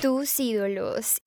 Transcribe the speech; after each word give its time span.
tus 0.00 0.40
ídolos. 0.40 1.20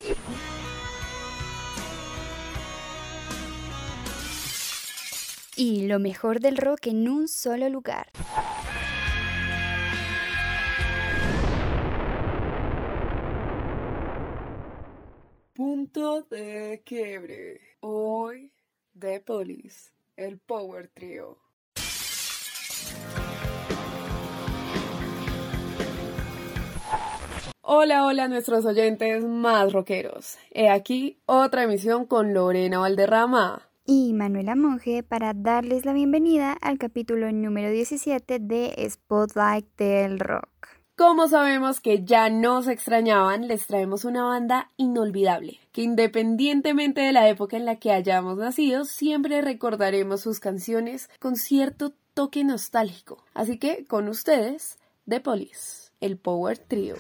Y 5.56 5.86
lo 5.86 6.00
mejor 6.00 6.40
del 6.40 6.58
rock 6.58 6.88
en 6.88 7.08
un 7.08 7.28
solo 7.28 7.70
lugar. 7.70 8.08
Punto 15.54 16.24
de 16.24 16.82
quiebre. 16.84 17.62
Hoy, 17.82 18.52
The 19.00 19.20
Police, 19.20 19.92
el 20.16 20.40
Power 20.40 20.88
Trio. 20.88 21.43
Hola, 27.66 28.04
hola 28.04 28.28
nuestros 28.28 28.66
oyentes 28.66 29.24
más 29.24 29.72
rockeros. 29.72 30.38
He 30.52 30.68
aquí 30.68 31.18
otra 31.26 31.64
emisión 31.64 32.06
con 32.06 32.34
Lorena 32.34 32.80
Valderrama 32.80 33.70
y 33.86 34.12
Manuela 34.12 34.54
Monge 34.58 35.02
para 35.02 35.34
darles 35.34 35.86
la 35.86 35.94
bienvenida 35.94 36.58
al 36.60 36.78
capítulo 36.78 37.32
número 37.32 37.72
17 37.72 38.40
de 38.40 38.90
Spotlight 38.90 39.66
del 39.78 40.20
Rock. 40.20 40.50
Como 40.98 41.30
sabemos 41.30 41.80
que 41.80 42.04
ya 42.04 42.30
nos 42.30 42.68
extrañaban, 42.68 43.48
les 43.48 43.66
traemos 43.66 44.04
una 44.04 44.26
banda 44.26 44.70
inolvidable, 44.76 45.62
que 45.72 45.84
independientemente 45.84 47.00
de 47.00 47.14
la 47.14 47.30
época 47.30 47.56
en 47.56 47.64
la 47.64 47.78
que 47.78 47.94
hayamos 47.94 48.38
nacido, 48.38 48.84
siempre 48.84 49.42
recordaremos 49.42 50.20
sus 50.20 50.42
canciones 50.42 51.10
con 51.18 51.38
cierto 51.38 51.94
toque 52.14 52.44
nostálgico. 52.44 53.24
Así 53.34 53.58
que 53.58 53.86
con 53.86 54.10
ustedes, 54.10 54.80
The 55.08 55.22
Police, 55.22 55.94
el 56.02 56.18
Power 56.18 56.58
Trio. 56.58 56.98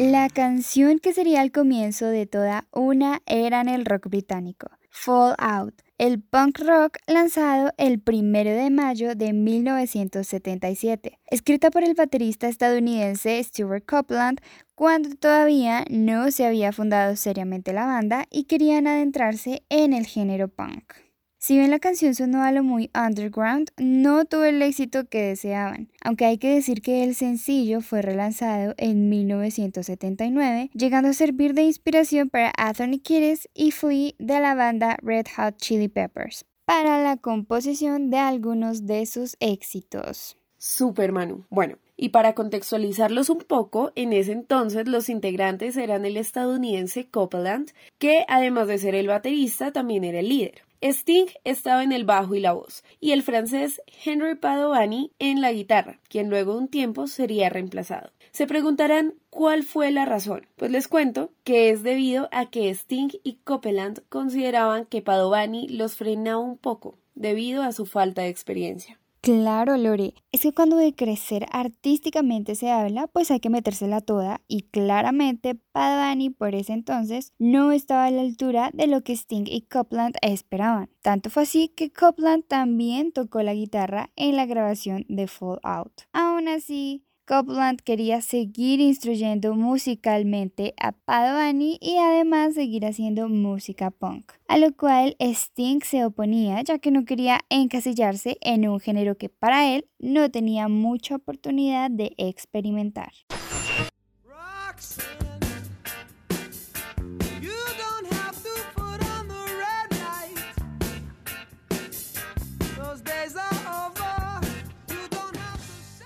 La 0.00 0.30
canción 0.30 0.98
que 0.98 1.12
sería 1.12 1.42
el 1.42 1.52
comienzo 1.52 2.06
de 2.06 2.24
toda 2.24 2.66
una 2.72 3.20
era 3.26 3.60
en 3.60 3.68
el 3.68 3.84
rock 3.84 4.08
británico, 4.08 4.70
Fall 4.88 5.34
Out, 5.36 5.82
el 5.98 6.22
punk 6.22 6.58
rock 6.60 6.96
lanzado 7.06 7.74
el 7.76 8.02
1 8.02 8.32
de 8.32 8.70
mayo 8.70 9.14
de 9.14 9.34
1977, 9.34 11.18
escrita 11.26 11.70
por 11.70 11.84
el 11.84 11.92
baterista 11.92 12.48
estadounidense 12.48 13.44
Stuart 13.44 13.84
Copeland 13.84 14.40
cuando 14.74 15.10
todavía 15.16 15.84
no 15.90 16.30
se 16.30 16.46
había 16.46 16.72
fundado 16.72 17.14
seriamente 17.14 17.74
la 17.74 17.84
banda 17.84 18.24
y 18.30 18.44
querían 18.44 18.86
adentrarse 18.86 19.64
en 19.68 19.92
el 19.92 20.06
género 20.06 20.48
punk. 20.48 20.94
Si 21.42 21.56
bien 21.56 21.70
la 21.70 21.78
canción 21.78 22.14
sonó 22.14 22.42
a 22.42 22.52
lo 22.52 22.62
muy 22.62 22.90
underground, 22.94 23.70
no 23.78 24.26
tuvo 24.26 24.44
el 24.44 24.60
éxito 24.60 25.08
que 25.08 25.22
deseaban, 25.22 25.88
aunque 26.04 26.26
hay 26.26 26.36
que 26.36 26.54
decir 26.54 26.82
que 26.82 27.02
el 27.02 27.14
sencillo 27.14 27.80
fue 27.80 28.02
relanzado 28.02 28.74
en 28.76 29.08
1979, 29.08 30.68
llegando 30.74 31.08
a 31.08 31.12
servir 31.14 31.54
de 31.54 31.62
inspiración 31.62 32.28
para 32.28 32.52
Anthony 32.58 33.00
Kiedis 33.02 33.48
y 33.54 33.70
Flea 33.70 34.12
de 34.18 34.38
la 34.38 34.54
banda 34.54 34.98
Red 35.00 35.28
Hot 35.38 35.56
Chili 35.56 35.88
Peppers, 35.88 36.44
para 36.66 37.02
la 37.02 37.16
composición 37.16 38.10
de 38.10 38.18
algunos 38.18 38.84
de 38.84 39.06
sus 39.06 39.38
éxitos. 39.40 40.36
Super 40.58 41.10
Manu. 41.10 41.46
Bueno, 41.48 41.78
y 41.96 42.10
para 42.10 42.34
contextualizarlos 42.34 43.30
un 43.30 43.38
poco, 43.38 43.92
en 43.94 44.12
ese 44.12 44.32
entonces 44.32 44.86
los 44.86 45.08
integrantes 45.08 45.78
eran 45.78 46.04
el 46.04 46.18
estadounidense 46.18 47.08
Copeland, 47.08 47.70
que 47.96 48.26
además 48.28 48.68
de 48.68 48.76
ser 48.76 48.94
el 48.94 49.08
baterista 49.08 49.72
también 49.72 50.04
era 50.04 50.20
el 50.20 50.28
líder. 50.28 50.64
Sting 50.82 51.26
estaba 51.44 51.82
en 51.82 51.92
el 51.92 52.04
bajo 52.04 52.34
y 52.34 52.40
la 52.40 52.52
voz, 52.52 52.84
y 53.00 53.12
el 53.12 53.22
francés 53.22 53.82
Henry 54.04 54.34
Padovani 54.34 55.12
en 55.18 55.42
la 55.42 55.52
guitarra, 55.52 56.00
quien 56.08 56.30
luego 56.30 56.54
de 56.54 56.58
un 56.60 56.68
tiempo 56.68 57.06
sería 57.06 57.50
reemplazado. 57.50 58.10
Se 58.30 58.46
preguntarán 58.46 59.14
cuál 59.28 59.62
fue 59.62 59.90
la 59.90 60.06
razón. 60.06 60.46
Pues 60.56 60.70
les 60.70 60.88
cuento 60.88 61.32
que 61.44 61.70
es 61.70 61.82
debido 61.82 62.28
a 62.32 62.46
que 62.46 62.70
Sting 62.70 63.10
y 63.22 63.34
Copeland 63.44 64.02
consideraban 64.08 64.86
que 64.86 65.02
Padovani 65.02 65.68
los 65.68 65.96
frenaba 65.96 66.38
un 66.38 66.56
poco, 66.56 66.96
debido 67.14 67.62
a 67.62 67.72
su 67.72 67.84
falta 67.86 68.22
de 68.22 68.28
experiencia. 68.28 68.98
Claro, 69.22 69.76
Lore, 69.76 70.14
es 70.32 70.40
que 70.40 70.54
cuando 70.54 70.76
de 70.76 70.94
crecer 70.94 71.44
artísticamente 71.52 72.54
se 72.54 72.70
habla, 72.70 73.06
pues 73.06 73.30
hay 73.30 73.38
que 73.38 73.50
metérsela 73.50 74.00
toda 74.00 74.40
y 74.48 74.62
claramente 74.62 75.54
Padani 75.54 76.30
por 76.30 76.54
ese 76.54 76.72
entonces 76.72 77.34
no 77.38 77.70
estaba 77.70 78.06
a 78.06 78.10
la 78.10 78.22
altura 78.22 78.70
de 78.72 78.86
lo 78.86 79.02
que 79.02 79.12
Sting 79.12 79.44
y 79.46 79.62
Copland 79.62 80.16
esperaban. 80.22 80.88
Tanto 81.02 81.28
fue 81.28 81.42
así 81.42 81.68
que 81.68 81.92
Copland 81.92 82.44
también 82.46 83.12
tocó 83.12 83.42
la 83.42 83.52
guitarra 83.52 84.10
en 84.16 84.36
la 84.36 84.46
grabación 84.46 85.04
de 85.10 85.26
Fallout. 85.26 85.92
Aún 86.14 86.48
así, 86.48 87.04
Copland 87.30 87.80
quería 87.82 88.22
seguir 88.22 88.80
instruyendo 88.80 89.54
musicalmente 89.54 90.74
a 90.76 90.90
Padovani 90.90 91.78
y 91.80 91.96
además 91.98 92.54
seguir 92.54 92.84
haciendo 92.84 93.28
música 93.28 93.92
punk, 93.92 94.32
a 94.48 94.58
lo 94.58 94.74
cual 94.74 95.14
Sting 95.20 95.78
se 95.84 96.04
oponía 96.04 96.60
ya 96.62 96.80
que 96.80 96.90
no 96.90 97.04
quería 97.04 97.38
encasillarse 97.48 98.36
en 98.40 98.68
un 98.68 98.80
género 98.80 99.16
que 99.16 99.28
para 99.28 99.72
él 99.72 99.86
no 100.00 100.28
tenía 100.32 100.66
mucha 100.66 101.14
oportunidad 101.14 101.88
de 101.88 102.14
experimentar. 102.18 103.12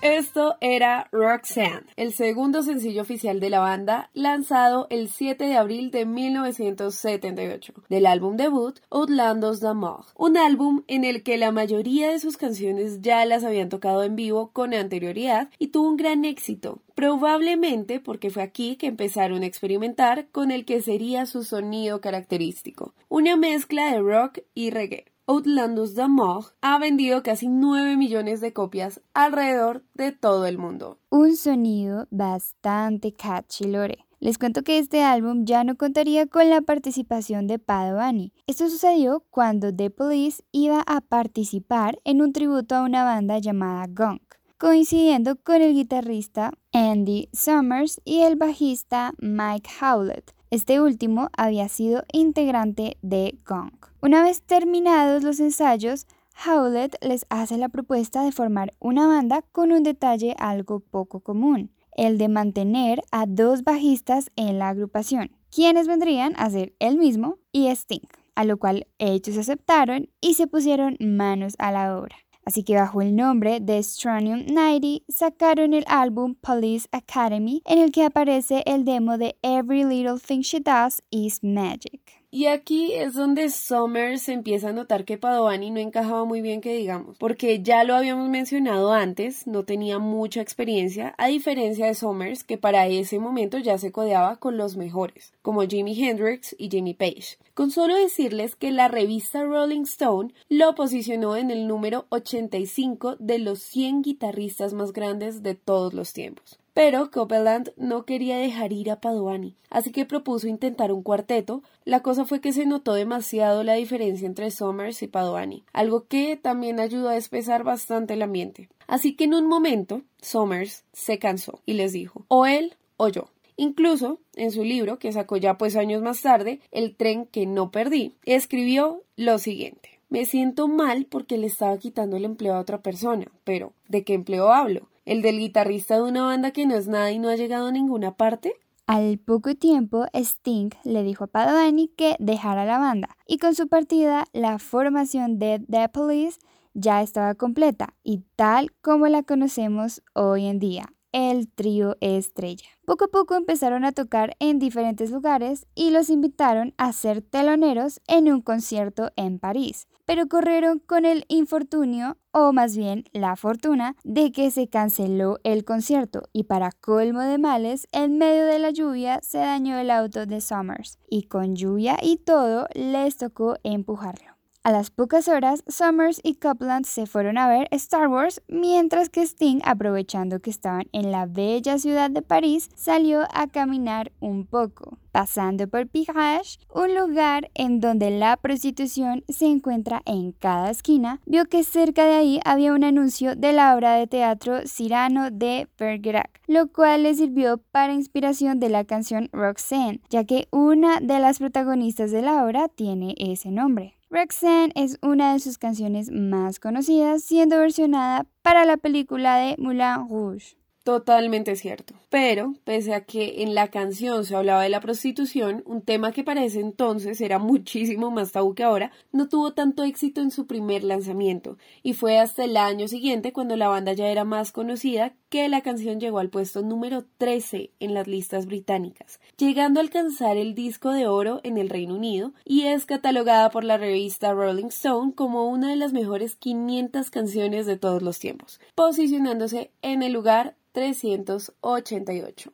Esto 0.05 0.55
era 0.61 1.09
Roxanne, 1.11 1.81
el 1.95 2.13
segundo 2.13 2.61
sencillo 2.61 3.01
oficial 3.01 3.39
de 3.39 3.49
la 3.49 3.59
banda, 3.59 4.11
lanzado 4.13 4.85
el 4.91 5.09
7 5.09 5.45
de 5.45 5.57
abril 5.57 5.89
de 5.89 6.05
1978, 6.05 7.73
del 7.89 8.05
álbum 8.05 8.37
debut 8.37 8.79
Outlandos 8.91 9.61
d'Amour, 9.61 10.05
un 10.15 10.37
álbum 10.37 10.83
en 10.85 11.05
el 11.05 11.23
que 11.23 11.37
la 11.37 11.51
mayoría 11.51 12.11
de 12.11 12.19
sus 12.19 12.37
canciones 12.37 13.01
ya 13.01 13.25
las 13.25 13.43
habían 13.43 13.69
tocado 13.69 14.03
en 14.03 14.15
vivo 14.15 14.51
con 14.51 14.75
anterioridad 14.75 15.49
y 15.57 15.69
tuvo 15.69 15.89
un 15.89 15.97
gran 15.97 16.23
éxito, 16.23 16.83
probablemente 16.93 17.99
porque 17.99 18.29
fue 18.29 18.43
aquí 18.43 18.75
que 18.75 18.85
empezaron 18.85 19.41
a 19.41 19.47
experimentar 19.47 20.27
con 20.27 20.51
el 20.51 20.65
que 20.65 20.83
sería 20.83 21.25
su 21.25 21.43
sonido 21.43 21.99
característico, 21.99 22.93
una 23.09 23.37
mezcla 23.37 23.91
de 23.91 24.01
rock 24.01 24.37
y 24.53 24.69
reggae. 24.69 25.14
Outlandos 25.27 25.95
d'Amour 25.95 26.53
ha 26.61 26.77
vendido 26.77 27.23
casi 27.23 27.47
9 27.47 27.97
millones 27.97 28.41
de 28.41 28.53
copias 28.53 29.01
alrededor 29.15 29.83
de 29.95 30.11
todo 30.11 30.45
el 30.45 30.59
mundo. 30.59 30.99
Un 31.09 31.35
sonido 31.35 32.07
bastante 32.11 33.11
catchy, 33.11 33.63
Lore. 33.63 34.05
Les 34.19 34.37
cuento 34.37 34.61
que 34.61 34.77
este 34.77 35.01
álbum 35.03 35.45
ya 35.45 35.63
no 35.63 35.77
contaría 35.77 36.27
con 36.27 36.51
la 36.51 36.61
participación 36.61 37.47
de 37.47 37.57
Padovani. 37.57 38.33
Esto 38.45 38.69
sucedió 38.69 39.25
cuando 39.31 39.73
The 39.75 39.89
Police 39.89 40.43
iba 40.51 40.83
a 40.85 41.01
participar 41.01 41.99
en 42.03 42.21
un 42.21 42.31
tributo 42.31 42.75
a 42.75 42.83
una 42.83 43.03
banda 43.03 43.39
llamada 43.39 43.87
Gunk, 43.89 44.21
coincidiendo 44.59 45.37
con 45.37 45.63
el 45.63 45.73
guitarrista 45.73 46.51
Andy 46.71 47.29
Summers 47.33 47.99
y 48.05 48.19
el 48.19 48.35
bajista 48.35 49.15
Mike 49.17 49.71
Howlett. 49.81 50.35
Este 50.55 50.79
último 50.79 51.31
había 51.35 51.67
sido 51.67 52.05
integrante 52.13 52.95
de 53.01 53.37
Gong. 53.45 53.73
Una 54.01 54.23
vez 54.23 54.41
terminados 54.41 55.21
los 55.21 55.41
ensayos, 55.41 56.07
Howlett 56.45 56.95
les 57.01 57.25
hace 57.29 57.57
la 57.57 57.67
propuesta 57.67 58.23
de 58.23 58.31
formar 58.31 58.71
una 58.79 59.05
banda 59.05 59.41
con 59.51 59.73
un 59.73 59.83
detalle 59.83 60.33
algo 60.39 60.79
poco 60.79 61.19
común, 61.19 61.71
el 61.97 62.17
de 62.17 62.29
mantener 62.29 63.01
a 63.11 63.25
dos 63.25 63.65
bajistas 63.65 64.31
en 64.37 64.57
la 64.57 64.69
agrupación, 64.69 65.29
quienes 65.49 65.89
vendrían 65.89 66.31
a 66.37 66.49
ser 66.49 66.73
él 66.79 66.97
mismo 66.97 67.37
y 67.51 67.67
Sting, 67.67 68.07
a 68.35 68.45
lo 68.45 68.55
cual 68.55 68.87
ellos 68.97 69.37
aceptaron 69.37 70.07
y 70.21 70.35
se 70.35 70.47
pusieron 70.47 70.95
manos 71.01 71.55
a 71.59 71.73
la 71.73 71.97
obra. 71.97 72.15
Así 72.45 72.63
que 72.63 72.75
bajo 72.75 73.01
el 73.01 73.15
nombre 73.15 73.59
de 73.59 73.81
Stronium 73.81 74.45
90 74.45 75.03
sacaron 75.09 75.73
el 75.73 75.83
álbum 75.87 76.35
Police 76.35 76.87
Academy 76.91 77.63
en 77.65 77.79
el 77.79 77.91
que 77.91 78.05
aparece 78.05 78.61
el 78.67 78.85
demo 78.85 79.17
de 79.17 79.35
Every 79.41 79.83
Little 79.83 80.19
Thing 80.19 80.41
She 80.41 80.59
Does 80.59 81.01
Is 81.09 81.43
Magic. 81.43 82.14
Y 82.35 82.47
aquí 82.47 82.91
es 82.91 83.13
donde 83.13 83.49
Summers 83.49 84.27
empieza 84.27 84.67
a 84.67 84.73
notar 84.73 85.05
que 85.05 85.17
Padovani 85.17 85.71
no 85.71 85.79
encajaba 85.79 86.25
muy 86.25 86.41
bien 86.41 86.59
que 86.59 86.75
digamos, 86.75 87.17
porque 87.17 87.63
ya 87.63 87.85
lo 87.85 87.95
habíamos 87.95 88.27
mencionado 88.27 88.91
antes, 88.91 89.47
no 89.47 89.63
tenía 89.63 89.99
mucha 89.99 90.41
experiencia, 90.41 91.15
a 91.17 91.27
diferencia 91.27 91.85
de 91.85 91.93
Summers, 91.93 92.43
que 92.43 92.57
para 92.57 92.87
ese 92.87 93.19
momento 93.19 93.57
ya 93.57 93.77
se 93.77 93.93
codeaba 93.93 94.35
con 94.35 94.57
los 94.57 94.75
mejores, 94.75 95.31
como 95.41 95.61
Jimi 95.61 95.97
Hendrix 95.97 96.53
y 96.59 96.69
Jimmy 96.69 96.93
Page. 96.93 97.37
Con 97.53 97.71
solo 97.71 97.95
decirles 97.95 98.57
que 98.57 98.71
la 98.71 98.89
revista 98.89 99.45
Rolling 99.45 99.83
Stone 99.83 100.33
lo 100.49 100.75
posicionó 100.75 101.37
en 101.37 101.51
el 101.51 101.69
número 101.69 102.05
85 102.09 103.15
de 103.17 103.39
los 103.39 103.59
100 103.59 104.01
guitarristas 104.01 104.73
más 104.73 104.91
grandes 104.91 105.41
de 105.41 105.55
todos 105.55 105.93
los 105.93 106.11
tiempos. 106.11 106.59
Pero 106.75 107.09
Copeland 107.09 107.71
no 107.77 108.03
quería 108.03 108.35
dejar 108.35 108.73
ir 108.73 108.91
a 108.91 108.99
Padovani, 108.99 109.55
así 109.69 109.93
que 109.93 110.03
propuso 110.05 110.49
intentar 110.49 110.91
un 110.91 111.03
cuarteto. 111.03 111.63
La 111.85 112.01
cosa 112.01 112.25
fue 112.25 112.41
que 112.41 112.51
se 112.51 112.65
notó 112.65 112.93
demasiado 112.93 113.63
la 113.63 113.75
diferencia 113.75 114.27
entre 114.27 114.51
Summers 114.51 115.01
y 115.01 115.07
Padovani, 115.07 115.63
algo 115.71 116.05
que 116.09 116.35
también 116.35 116.81
ayudó 116.81 117.07
a 117.07 117.13
despesar 117.13 117.63
bastante 117.63 118.15
el 118.15 118.21
ambiente. 118.21 118.67
Así 118.87 119.15
que 119.15 119.23
en 119.23 119.35
un 119.35 119.47
momento, 119.47 120.01
Summers 120.19 120.83
se 120.91 121.17
cansó 121.17 121.61
y 121.65 121.75
les 121.75 121.93
dijo, 121.93 122.25
o 122.27 122.45
él 122.45 122.75
o 122.97 123.07
yo. 123.07 123.29
Incluso, 123.55 124.19
en 124.35 124.51
su 124.51 124.65
libro, 124.65 124.99
que 124.99 125.13
sacó 125.13 125.37
ya 125.37 125.57
pues 125.57 125.77
años 125.77 126.01
más 126.01 126.21
tarde, 126.21 126.59
El 126.71 126.97
tren 126.97 127.25
que 127.25 127.45
no 127.45 127.71
perdí, 127.71 128.15
escribió 128.25 129.01
lo 129.15 129.37
siguiente. 129.37 130.01
Me 130.09 130.25
siento 130.25 130.67
mal 130.67 131.05
porque 131.05 131.37
le 131.37 131.47
estaba 131.47 131.77
quitando 131.77 132.17
el 132.17 132.25
empleo 132.25 132.53
a 132.53 132.59
otra 132.59 132.81
persona, 132.81 133.31
pero 133.45 133.71
¿de 133.87 134.03
qué 134.03 134.13
empleo 134.13 134.51
hablo? 134.51 134.89
¿El 135.05 135.21
del 135.21 135.37
guitarrista 135.37 135.97
de 135.97 136.01
una 136.01 136.23
banda 136.23 136.49
que 136.49 136.65
no 136.65 136.75
es 136.75 136.87
nada 136.87 137.11
y 137.11 137.19
no 137.19 137.29
ha 137.29 137.35
llegado 137.35 137.67
a 137.67 137.71
ninguna 137.71 138.17
parte? 138.17 138.53
Al 138.87 139.19
poco 139.19 139.53
tiempo, 139.53 140.07
Sting 140.13 140.71
le 140.83 141.03
dijo 141.03 141.25
a 141.25 141.27
Padovani 141.27 141.89
que 141.89 142.15
dejara 142.17 142.65
la 142.65 142.79
banda, 142.79 143.09
y 143.27 143.37
con 143.37 143.53
su 143.53 143.67
partida, 143.67 144.25
la 144.33 144.57
formación 144.57 145.37
de 145.37 145.61
The 145.69 145.89
Police 145.89 146.39
ya 146.73 147.03
estaba 147.03 147.35
completa 147.35 147.93
y 148.03 148.23
tal 148.35 148.71
como 148.81 149.07
la 149.07 149.21
conocemos 149.21 150.01
hoy 150.13 150.47
en 150.47 150.57
día 150.57 150.91
el 151.15 151.47
trío 151.49 151.95
estrella. 152.01 152.67
Poco 152.83 153.05
a 153.05 153.07
poco 153.07 153.35
empezaron 153.35 153.85
a 153.85 153.93
tocar 153.93 154.35
en 154.39 154.59
diferentes 154.59 155.11
lugares 155.11 155.65
y 155.73 155.91
los 155.91 156.09
invitaron 156.09 156.73
a 156.77 156.91
ser 156.91 157.21
teloneros 157.21 158.01
en 158.07 158.29
un 158.29 158.41
concierto 158.41 159.11
en 159.15 159.39
París, 159.39 159.87
pero 160.05 160.27
corrieron 160.27 160.79
con 160.79 161.05
el 161.05 161.25
infortunio, 161.27 162.17
o 162.31 162.53
más 162.53 162.77
bien 162.77 163.05
la 163.11 163.35
fortuna, 163.35 163.95
de 164.03 164.31
que 164.31 164.51
se 164.51 164.67
canceló 164.67 165.39
el 165.43 165.65
concierto 165.65 166.23
y 166.33 166.43
para 166.43 166.71
colmo 166.71 167.21
de 167.21 167.37
males, 167.37 167.87
en 167.91 168.17
medio 168.17 168.45
de 168.45 168.59
la 168.59 168.69
lluvia 168.69 169.19
se 169.21 169.39
dañó 169.39 169.77
el 169.77 169.91
auto 169.91 170.25
de 170.25 170.41
Summers 170.41 170.99
y 171.09 171.23
con 171.23 171.55
lluvia 171.55 171.97
y 172.01 172.17
todo 172.17 172.67
les 172.73 173.17
tocó 173.17 173.57
empujarlo. 173.63 174.34
A 174.65 174.71
las 174.71 174.89
pocas 174.89 175.27
horas, 175.27 175.63
Summers 175.67 176.19
y 176.23 176.37
Copland 176.37 176.87
se 176.87 177.05
fueron 177.05 177.37
a 177.37 177.47
ver 177.47 177.67
Star 177.69 178.07
Wars, 178.07 178.41
mientras 178.47 179.09
que 179.09 179.21
Sting, 179.21 179.59
aprovechando 179.63 180.39
que 180.39 180.49
estaban 180.49 180.87
en 180.91 181.11
la 181.11 181.27
bella 181.27 181.77
ciudad 181.77 182.09
de 182.09 182.23
París, 182.23 182.71
salió 182.73 183.27
a 183.31 183.45
caminar 183.45 184.11
un 184.21 184.47
poco. 184.47 184.97
Pasando 185.11 185.67
por 185.67 185.87
Pigalle, 185.87 186.57
un 186.73 186.95
lugar 186.95 187.51
en 187.53 187.79
donde 187.79 188.09
la 188.09 188.37
prostitución 188.37 189.23
se 189.29 189.45
encuentra 189.45 190.01
en 190.05 190.31
cada 190.31 190.71
esquina, 190.71 191.21
vio 191.27 191.45
que 191.45 191.63
cerca 191.63 192.03
de 192.05 192.15
ahí 192.15 192.39
había 192.43 192.73
un 192.73 192.83
anuncio 192.83 193.35
de 193.35 193.53
la 193.53 193.75
obra 193.75 193.93
de 193.93 194.07
teatro 194.07 194.61
Cyrano 194.65 195.29
de 195.29 195.67
Bergerac, 195.77 196.41
lo 196.47 196.69
cual 196.69 197.03
le 197.03 197.13
sirvió 197.13 197.59
para 197.71 197.93
inspiración 197.93 198.59
de 198.59 198.69
la 198.69 198.83
canción 198.83 199.29
Roxanne, 199.31 200.01
ya 200.09 200.23
que 200.23 200.47
una 200.49 201.01
de 201.01 201.19
las 201.19 201.37
protagonistas 201.37 202.09
de 202.09 202.23
la 202.23 202.43
obra 202.43 202.67
tiene 202.67 203.13
ese 203.19 203.51
nombre. 203.51 203.94
Roxanne 204.15 204.71
es 204.75 204.97
una 205.01 205.33
de 205.33 205.39
sus 205.41 205.57
canciones 205.57 206.09
más 206.09 206.61
conocidas, 206.61 207.21
siendo 207.21 207.59
versionada 207.59 208.25
para 208.41 208.63
la 208.63 208.77
película 208.77 209.35
de 209.35 209.57
Moulin 209.57 210.07
Rouge. 210.07 210.55
Totalmente 210.85 211.55
cierto. 211.55 211.95
Pero, 212.11 212.53
pese 212.63 212.93
a 212.93 213.03
que 213.03 213.41
en 213.41 213.55
la 213.55 213.69
canción 213.69 214.23
se 214.23 214.35
hablaba 214.35 214.61
de 214.61 214.69
la 214.69 214.81
prostitución, 214.81 215.63
un 215.65 215.81
tema 215.81 216.11
que 216.11 216.23
para 216.23 216.45
ese 216.45 216.59
entonces 216.59 217.21
era 217.21 217.39
muchísimo 217.39 218.11
más 218.11 218.31
tabú 218.31 218.53
que 218.53 218.63
ahora, 218.63 218.91
no 219.11 219.27
tuvo 219.27 219.53
tanto 219.53 219.83
éxito 219.83 220.21
en 220.21 220.29
su 220.29 220.45
primer 220.45 220.83
lanzamiento, 220.83 221.57
y 221.81 221.93
fue 221.93 222.19
hasta 222.19 222.43
el 222.43 222.55
año 222.55 222.87
siguiente, 222.87 223.33
cuando 223.33 223.57
la 223.57 223.67
banda 223.67 223.93
ya 223.93 224.09
era 224.09 224.25
más 224.25 224.51
conocida, 224.51 225.15
que 225.29 225.49
la 225.49 225.61
canción 225.61 225.99
llegó 225.99 226.19
al 226.19 226.29
puesto 226.29 226.61
número 226.61 227.03
13 227.17 227.71
en 227.79 227.95
las 227.95 228.05
listas 228.05 228.45
británicas, 228.45 229.19
llegando 229.37 229.79
a 229.79 229.83
alcanzar 229.83 230.37
el 230.37 230.53
disco 230.53 230.91
de 230.91 231.07
oro 231.07 231.41
en 231.41 231.57
el 231.57 231.69
Reino 231.69 231.95
Unido, 231.95 232.31
y 232.45 232.67
es 232.67 232.85
catalogada 232.85 233.49
por 233.49 233.63
la 233.63 233.77
revista 233.77 234.33
Rolling 234.33 234.67
Stone 234.67 235.13
como 235.15 235.49
una 235.49 235.71
de 235.71 235.77
las 235.77 235.93
mejores 235.93 236.35
500 236.35 237.09
canciones 237.09 237.65
de 237.65 237.75
todos 237.75 238.03
los 238.03 238.19
tiempos, 238.19 238.59
posicionándose 238.75 239.71
en 239.81 240.03
el 240.03 240.13
lugar 240.13 240.55
388. 240.75 242.51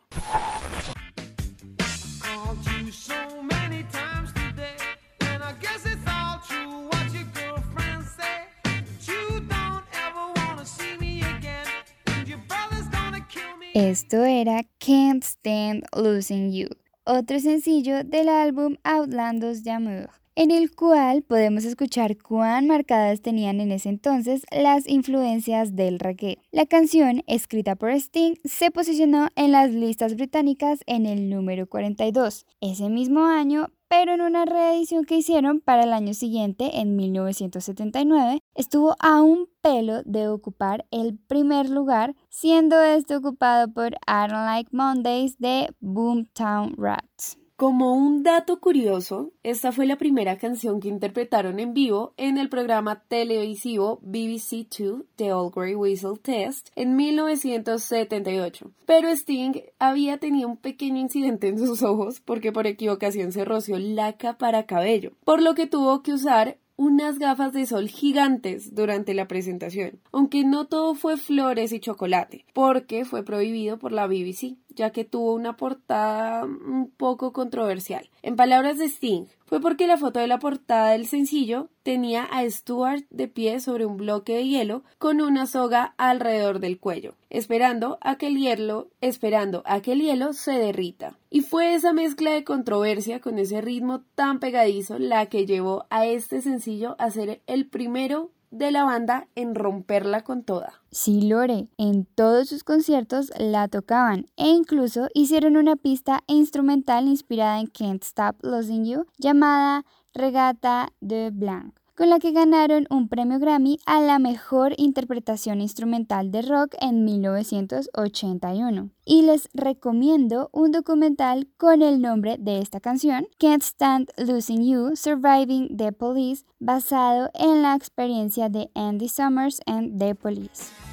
Esto 13.73 14.23
era 14.23 14.61
Can't 14.77 15.23
Stand 15.23 15.83
Losing 15.95 16.51
You, 16.51 16.67
otro 17.05 17.39
sencillo 17.39 18.03
del 18.03 18.29
álbum 18.29 18.75
Outlandos 18.83 19.63
d'Amour 19.63 20.20
en 20.41 20.49
el 20.49 20.73
cual 20.73 21.21
podemos 21.21 21.65
escuchar 21.65 22.17
cuán 22.17 22.65
marcadas 22.65 23.21
tenían 23.21 23.61
en 23.61 23.71
ese 23.71 23.89
entonces 23.89 24.41
las 24.49 24.87
influencias 24.87 25.75
del 25.75 25.99
reggae. 25.99 26.39
La 26.51 26.65
canción, 26.65 27.21
escrita 27.27 27.75
por 27.75 27.91
Sting, 27.91 28.33
se 28.43 28.71
posicionó 28.71 29.27
en 29.35 29.51
las 29.51 29.69
listas 29.69 30.15
británicas 30.15 30.79
en 30.87 31.05
el 31.05 31.29
número 31.29 31.67
42. 31.67 32.47
Ese 32.59 32.89
mismo 32.89 33.25
año, 33.25 33.67
pero 33.87 34.15
en 34.15 34.21
una 34.21 34.45
reedición 34.45 35.05
que 35.05 35.17
hicieron 35.17 35.59
para 35.59 35.83
el 35.83 35.93
año 35.93 36.15
siguiente, 36.15 36.79
en 36.79 36.95
1979, 36.95 38.39
estuvo 38.55 38.95
a 38.97 39.21
un 39.21 39.47
pelo 39.61 40.01
de 40.05 40.27
ocupar 40.27 40.87
el 40.89 41.19
primer 41.19 41.69
lugar, 41.69 42.15
siendo 42.29 42.81
este 42.81 43.15
ocupado 43.15 43.71
por 43.71 43.93
I 43.93 44.27
Don't 44.27 44.31
Like 44.31 44.71
Mondays 44.75 45.37
de 45.37 45.69
Boomtown 45.81 46.73
Rats. 46.79 47.40
Como 47.55 47.93
un 47.93 48.23
dato 48.23 48.59
curioso, 48.59 49.31
esta 49.43 49.71
fue 49.71 49.85
la 49.85 49.97
primera 49.97 50.37
canción 50.37 50.79
que 50.79 50.87
interpretaron 50.87 51.59
en 51.59 51.73
vivo 51.75 52.13
en 52.17 52.37
el 52.39 52.49
programa 52.49 53.03
televisivo 53.07 53.99
BBC 54.01 54.67
2 54.67 55.03
The 55.15 55.33
Old 55.33 55.53
Grey 55.53 55.75
Whistle 55.75 56.17
Test 56.21 56.69
en 56.75 56.95
1978. 56.95 58.71
Pero 58.87 59.09
Sting 59.09 59.53
había 59.77 60.17
tenido 60.17 60.49
un 60.49 60.57
pequeño 60.57 60.99
incidente 60.99 61.49
en 61.49 61.59
sus 61.59 61.83
ojos 61.83 62.19
porque 62.19 62.51
por 62.51 62.65
equivocación 62.65 63.31
se 63.31 63.45
roció 63.45 63.77
laca 63.77 64.37
para 64.37 64.65
cabello, 64.65 65.11
por 65.23 65.41
lo 65.41 65.53
que 65.53 65.67
tuvo 65.67 66.01
que 66.01 66.13
usar 66.13 66.57
unas 66.75 67.19
gafas 67.19 67.53
de 67.53 67.65
sol 67.65 67.87
gigantes 67.87 68.73
durante 68.73 69.13
la 69.13 69.27
presentación, 69.27 69.99
aunque 70.11 70.43
no 70.43 70.65
todo 70.65 70.95
fue 70.95 71.17
flores 71.17 71.71
y 71.71 71.79
chocolate, 71.79 72.45
porque 72.53 73.05
fue 73.05 73.23
prohibido 73.23 73.77
por 73.77 73.91
la 73.91 74.07
BBC 74.07 74.57
ya 74.75 74.91
que 74.91 75.03
tuvo 75.03 75.33
una 75.33 75.57
portada 75.57 76.45
un 76.45 76.91
poco 76.95 77.33
controversial. 77.33 78.09
En 78.21 78.35
palabras 78.35 78.77
de 78.77 78.85
Sting, 78.85 79.25
fue 79.51 79.59
porque 79.59 79.85
la 79.85 79.97
foto 79.97 80.21
de 80.21 80.27
la 80.27 80.39
portada 80.39 80.91
del 80.91 81.07
sencillo 81.07 81.67
tenía 81.83 82.23
a 82.23 82.49
Stuart 82.49 83.03
de 83.09 83.27
pie 83.27 83.59
sobre 83.59 83.85
un 83.85 83.97
bloque 83.97 84.33
de 84.33 84.47
hielo 84.47 84.85
con 84.97 85.19
una 85.19 85.45
soga 85.45 85.93
alrededor 85.97 86.61
del 86.61 86.79
cuello, 86.79 87.15
esperando 87.29 87.97
a 87.99 88.15
que 88.15 88.27
el 88.27 88.37
hielo, 88.37 88.87
esperando 89.01 89.61
a 89.65 89.81
que 89.81 89.91
el 89.91 89.99
hielo 89.99 90.31
se 90.31 90.53
derrita. 90.53 91.17
Y 91.29 91.41
fue 91.41 91.73
esa 91.73 91.91
mezcla 91.91 92.31
de 92.31 92.45
controversia 92.45 93.19
con 93.19 93.39
ese 93.39 93.59
ritmo 93.59 94.03
tan 94.15 94.39
pegadizo 94.39 94.97
la 94.99 95.25
que 95.25 95.45
llevó 95.45 95.85
a 95.89 96.05
este 96.05 96.39
sencillo 96.39 96.95
a 96.97 97.11
ser 97.11 97.41
el 97.45 97.67
primero 97.67 98.31
de 98.51 98.71
la 98.71 98.83
banda 98.83 99.27
en 99.35 99.55
romperla 99.55 100.23
con 100.23 100.43
toda. 100.43 100.73
Sí, 100.91 101.21
Lore, 101.21 101.67
en 101.77 102.05
todos 102.05 102.49
sus 102.49 102.63
conciertos 102.63 103.31
la 103.37 103.67
tocaban 103.67 104.27
e 104.37 104.49
incluso 104.49 105.07
hicieron 105.13 105.57
una 105.57 105.75
pista 105.75 106.21
instrumental 106.27 107.07
inspirada 107.07 107.59
en 107.59 107.67
Can't 107.67 108.03
Stop 108.03 108.35
Losing 108.43 108.85
You 108.85 109.05
llamada 109.17 109.85
Regata 110.13 110.91
de 110.99 111.31
Blanc 111.31 111.80
con 112.01 112.09
la 112.09 112.17
que 112.17 112.31
ganaron 112.31 112.87
un 112.89 113.07
premio 113.07 113.37
Grammy 113.37 113.77
a 113.85 114.01
la 114.01 114.17
mejor 114.17 114.73
interpretación 114.77 115.61
instrumental 115.61 116.31
de 116.31 116.41
rock 116.41 116.73
en 116.81 117.05
1981. 117.05 118.89
Y 119.05 119.21
les 119.21 119.47
recomiendo 119.53 120.49
un 120.51 120.71
documental 120.71 121.47
con 121.57 121.83
el 121.83 122.01
nombre 122.01 122.37
de 122.39 122.57
esta 122.57 122.79
canción, 122.79 123.27
Can't 123.37 123.61
Stand 123.61 124.09
Losing 124.17 124.63
You, 124.63 124.95
Surviving 124.95 125.77
the 125.77 125.91
Police, 125.91 126.43
basado 126.57 127.29
en 127.35 127.61
la 127.61 127.75
experiencia 127.75 128.49
de 128.49 128.71
Andy 128.73 129.07
Summers 129.07 129.61
en 129.67 129.99
The 129.99 130.15
Police. 130.15 130.90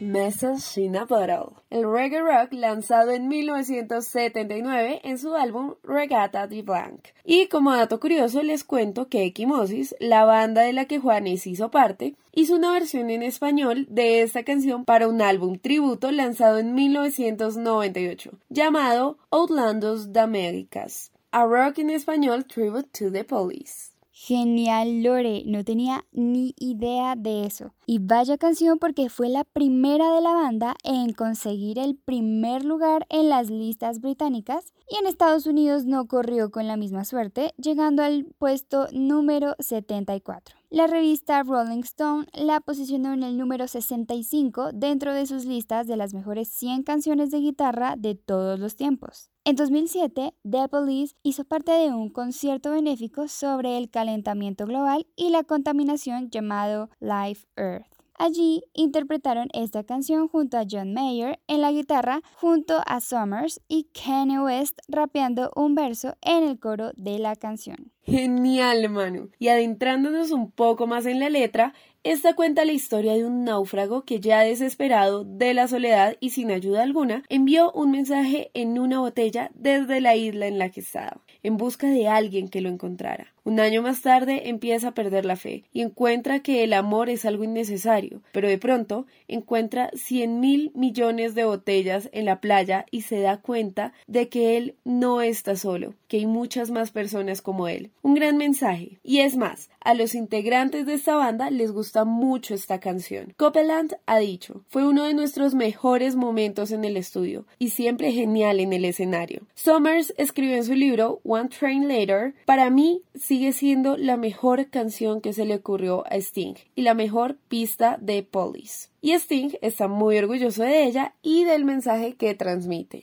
Message 0.00 0.88
Bottle, 1.06 1.56
el 1.68 1.84
reggae 1.84 2.22
rock 2.22 2.54
lanzado 2.54 3.10
en 3.10 3.28
1979 3.28 5.02
en 5.04 5.18
su 5.18 5.34
álbum 5.34 5.74
Regatta 5.82 6.46
de 6.46 6.62
Blanc. 6.62 7.08
Y 7.22 7.48
como 7.48 7.72
dato 7.72 8.00
curioso 8.00 8.42
les 8.42 8.64
cuento 8.64 9.08
que 9.08 9.24
Equimosis, 9.24 9.94
la 10.00 10.24
banda 10.24 10.62
de 10.62 10.72
la 10.72 10.86
que 10.86 10.98
Juanes 10.98 11.46
hizo 11.46 11.70
parte, 11.70 12.14
hizo 12.32 12.56
una 12.56 12.72
versión 12.72 13.10
en 13.10 13.22
español 13.22 13.86
de 13.90 14.22
esta 14.22 14.42
canción 14.42 14.86
para 14.86 15.06
un 15.06 15.20
álbum 15.20 15.58
tributo 15.58 16.10
lanzado 16.10 16.58
en 16.58 16.74
1998 16.74 18.30
llamado 18.48 19.18
Outlandos 19.30 20.14
de 20.14 20.20
Américas 20.20 21.12
A 21.30 21.44
Rock 21.44 21.78
en 21.78 21.90
español 21.90 22.46
Tribute 22.46 22.88
to 22.98 23.12
the 23.12 23.24
Police. 23.24 23.89
Genial, 24.22 25.02
Lore, 25.02 25.44
no 25.46 25.64
tenía 25.64 26.04
ni 26.12 26.54
idea 26.58 27.16
de 27.16 27.46
eso. 27.46 27.72
Y 27.86 28.00
vaya 28.00 28.36
canción 28.36 28.78
porque 28.78 29.08
fue 29.08 29.30
la 29.30 29.44
primera 29.44 30.14
de 30.14 30.20
la 30.20 30.34
banda 30.34 30.76
en 30.84 31.14
conseguir 31.14 31.78
el 31.78 31.96
primer 31.96 32.62
lugar 32.62 33.06
en 33.08 33.30
las 33.30 33.48
listas 33.48 34.02
británicas 34.02 34.74
y 34.90 34.96
en 34.96 35.06
Estados 35.06 35.46
Unidos 35.46 35.86
no 35.86 36.06
corrió 36.06 36.50
con 36.50 36.66
la 36.66 36.76
misma 36.76 37.06
suerte, 37.06 37.54
llegando 37.56 38.02
al 38.02 38.26
puesto 38.38 38.88
número 38.92 39.56
74. 39.58 40.59
La 40.72 40.86
revista 40.86 41.42
Rolling 41.42 41.80
Stone 41.80 42.26
la 42.32 42.60
posicionó 42.60 43.12
en 43.12 43.24
el 43.24 43.36
número 43.36 43.66
65 43.66 44.70
dentro 44.72 45.12
de 45.12 45.26
sus 45.26 45.44
listas 45.44 45.88
de 45.88 45.96
las 45.96 46.14
mejores 46.14 46.46
100 46.46 46.84
canciones 46.84 47.32
de 47.32 47.40
guitarra 47.40 47.96
de 47.98 48.14
todos 48.14 48.60
los 48.60 48.76
tiempos. 48.76 49.32
En 49.44 49.56
2007, 49.56 50.32
The 50.48 50.68
Police 50.68 51.16
hizo 51.24 51.44
parte 51.44 51.72
de 51.72 51.88
un 51.88 52.08
concierto 52.08 52.70
benéfico 52.70 53.26
sobre 53.26 53.78
el 53.78 53.90
calentamiento 53.90 54.64
global 54.64 55.08
y 55.16 55.30
la 55.30 55.42
contaminación 55.42 56.30
llamado 56.30 56.88
Life 57.00 57.48
Earth. 57.56 57.89
Allí 58.22 58.64
interpretaron 58.74 59.48
esta 59.54 59.82
canción 59.82 60.28
junto 60.28 60.58
a 60.58 60.66
John 60.70 60.92
Mayer 60.92 61.38
en 61.48 61.62
la 61.62 61.72
guitarra, 61.72 62.20
junto 62.34 62.82
a 62.84 63.00
Summers 63.00 63.62
y 63.66 63.84
Kanye 63.94 64.38
West 64.40 64.78
rapeando 64.88 65.50
un 65.56 65.74
verso 65.74 66.18
en 66.20 66.44
el 66.44 66.60
coro 66.60 66.90
de 66.96 67.18
la 67.18 67.34
canción. 67.34 67.90
Genial, 68.02 68.90
Manu. 68.90 69.30
Y 69.38 69.48
adentrándonos 69.48 70.32
un 70.32 70.50
poco 70.50 70.86
más 70.86 71.06
en 71.06 71.18
la 71.18 71.30
letra, 71.30 71.72
esta 72.02 72.34
cuenta 72.34 72.66
la 72.66 72.72
historia 72.72 73.14
de 73.14 73.24
un 73.24 73.44
náufrago 73.44 74.04
que 74.04 74.20
ya 74.20 74.40
desesperado 74.40 75.24
de 75.24 75.54
la 75.54 75.68
soledad 75.68 76.16
y 76.20 76.30
sin 76.30 76.50
ayuda 76.50 76.82
alguna, 76.82 77.22
envió 77.30 77.72
un 77.72 77.90
mensaje 77.90 78.50
en 78.52 78.78
una 78.78 79.00
botella 79.00 79.50
desde 79.54 80.00
la 80.02 80.14
isla 80.16 80.46
en 80.46 80.58
la 80.58 80.70
que 80.70 80.80
estaba, 80.80 81.22
en 81.42 81.56
busca 81.56 81.88
de 81.88 82.08
alguien 82.08 82.48
que 82.48 82.60
lo 82.60 82.68
encontrara. 82.68 83.32
Un 83.50 83.58
año 83.58 83.82
más 83.82 84.00
tarde 84.02 84.48
empieza 84.48 84.86
a 84.86 84.94
perder 84.94 85.24
la 85.24 85.34
fe 85.34 85.64
y 85.72 85.80
encuentra 85.80 86.38
que 86.38 86.62
el 86.62 86.72
amor 86.72 87.10
es 87.10 87.24
algo 87.24 87.42
innecesario, 87.42 88.22
pero 88.30 88.46
de 88.46 88.58
pronto 88.58 89.06
encuentra 89.26 89.90
cien 89.92 90.38
mil 90.38 90.70
millones 90.76 91.34
de 91.34 91.42
botellas 91.42 92.10
en 92.12 92.26
la 92.26 92.40
playa 92.40 92.86
y 92.92 93.02
se 93.02 93.18
da 93.18 93.38
cuenta 93.38 93.92
de 94.06 94.28
que 94.28 94.56
él 94.56 94.76
no 94.84 95.20
está 95.20 95.56
solo, 95.56 95.94
que 96.06 96.18
hay 96.18 96.26
muchas 96.26 96.70
más 96.70 96.92
personas 96.92 97.42
como 97.42 97.66
él. 97.66 97.90
Un 98.02 98.14
gran 98.14 98.36
mensaje. 98.36 99.00
Y 99.02 99.18
es 99.18 99.36
más, 99.36 99.68
a 99.80 99.94
los 99.94 100.14
integrantes 100.14 100.86
de 100.86 100.94
esta 100.94 101.16
banda 101.16 101.50
les 101.50 101.72
gusta 101.72 102.04
mucho 102.04 102.54
esta 102.54 102.78
canción. 102.78 103.34
Copeland 103.36 103.96
ha 104.06 104.18
dicho, 104.18 104.62
fue 104.68 104.86
uno 104.86 105.02
de 105.02 105.14
nuestros 105.14 105.54
mejores 105.54 106.14
momentos 106.14 106.70
en 106.70 106.84
el 106.84 106.96
estudio 106.96 107.46
y 107.58 107.70
siempre 107.70 108.12
genial 108.12 108.60
en 108.60 108.72
el 108.72 108.84
escenario. 108.84 109.42
Summers 109.56 110.14
escribió 110.18 110.54
en 110.54 110.64
su 110.64 110.74
libro 110.74 111.20
One 111.24 111.48
Train 111.48 111.88
Later, 111.88 112.34
para 112.44 112.70
mí 112.70 113.02
sigue 113.40 113.52
siendo 113.54 113.96
la 113.96 114.18
mejor 114.18 114.68
canción 114.68 115.22
que 115.22 115.32
se 115.32 115.46
le 115.46 115.54
ocurrió 115.54 116.04
a 116.06 116.16
Sting 116.16 116.56
y 116.74 116.82
la 116.82 116.92
mejor 116.92 117.38
pista 117.48 117.96
de 117.98 118.22
Police. 118.22 118.90
Y 119.00 119.12
Sting 119.12 119.52
está 119.62 119.88
muy 119.88 120.18
orgulloso 120.18 120.62
de 120.62 120.84
ella 120.84 121.14
y 121.22 121.44
del 121.44 121.64
mensaje 121.64 122.16
que 122.16 122.34
transmite. 122.34 123.02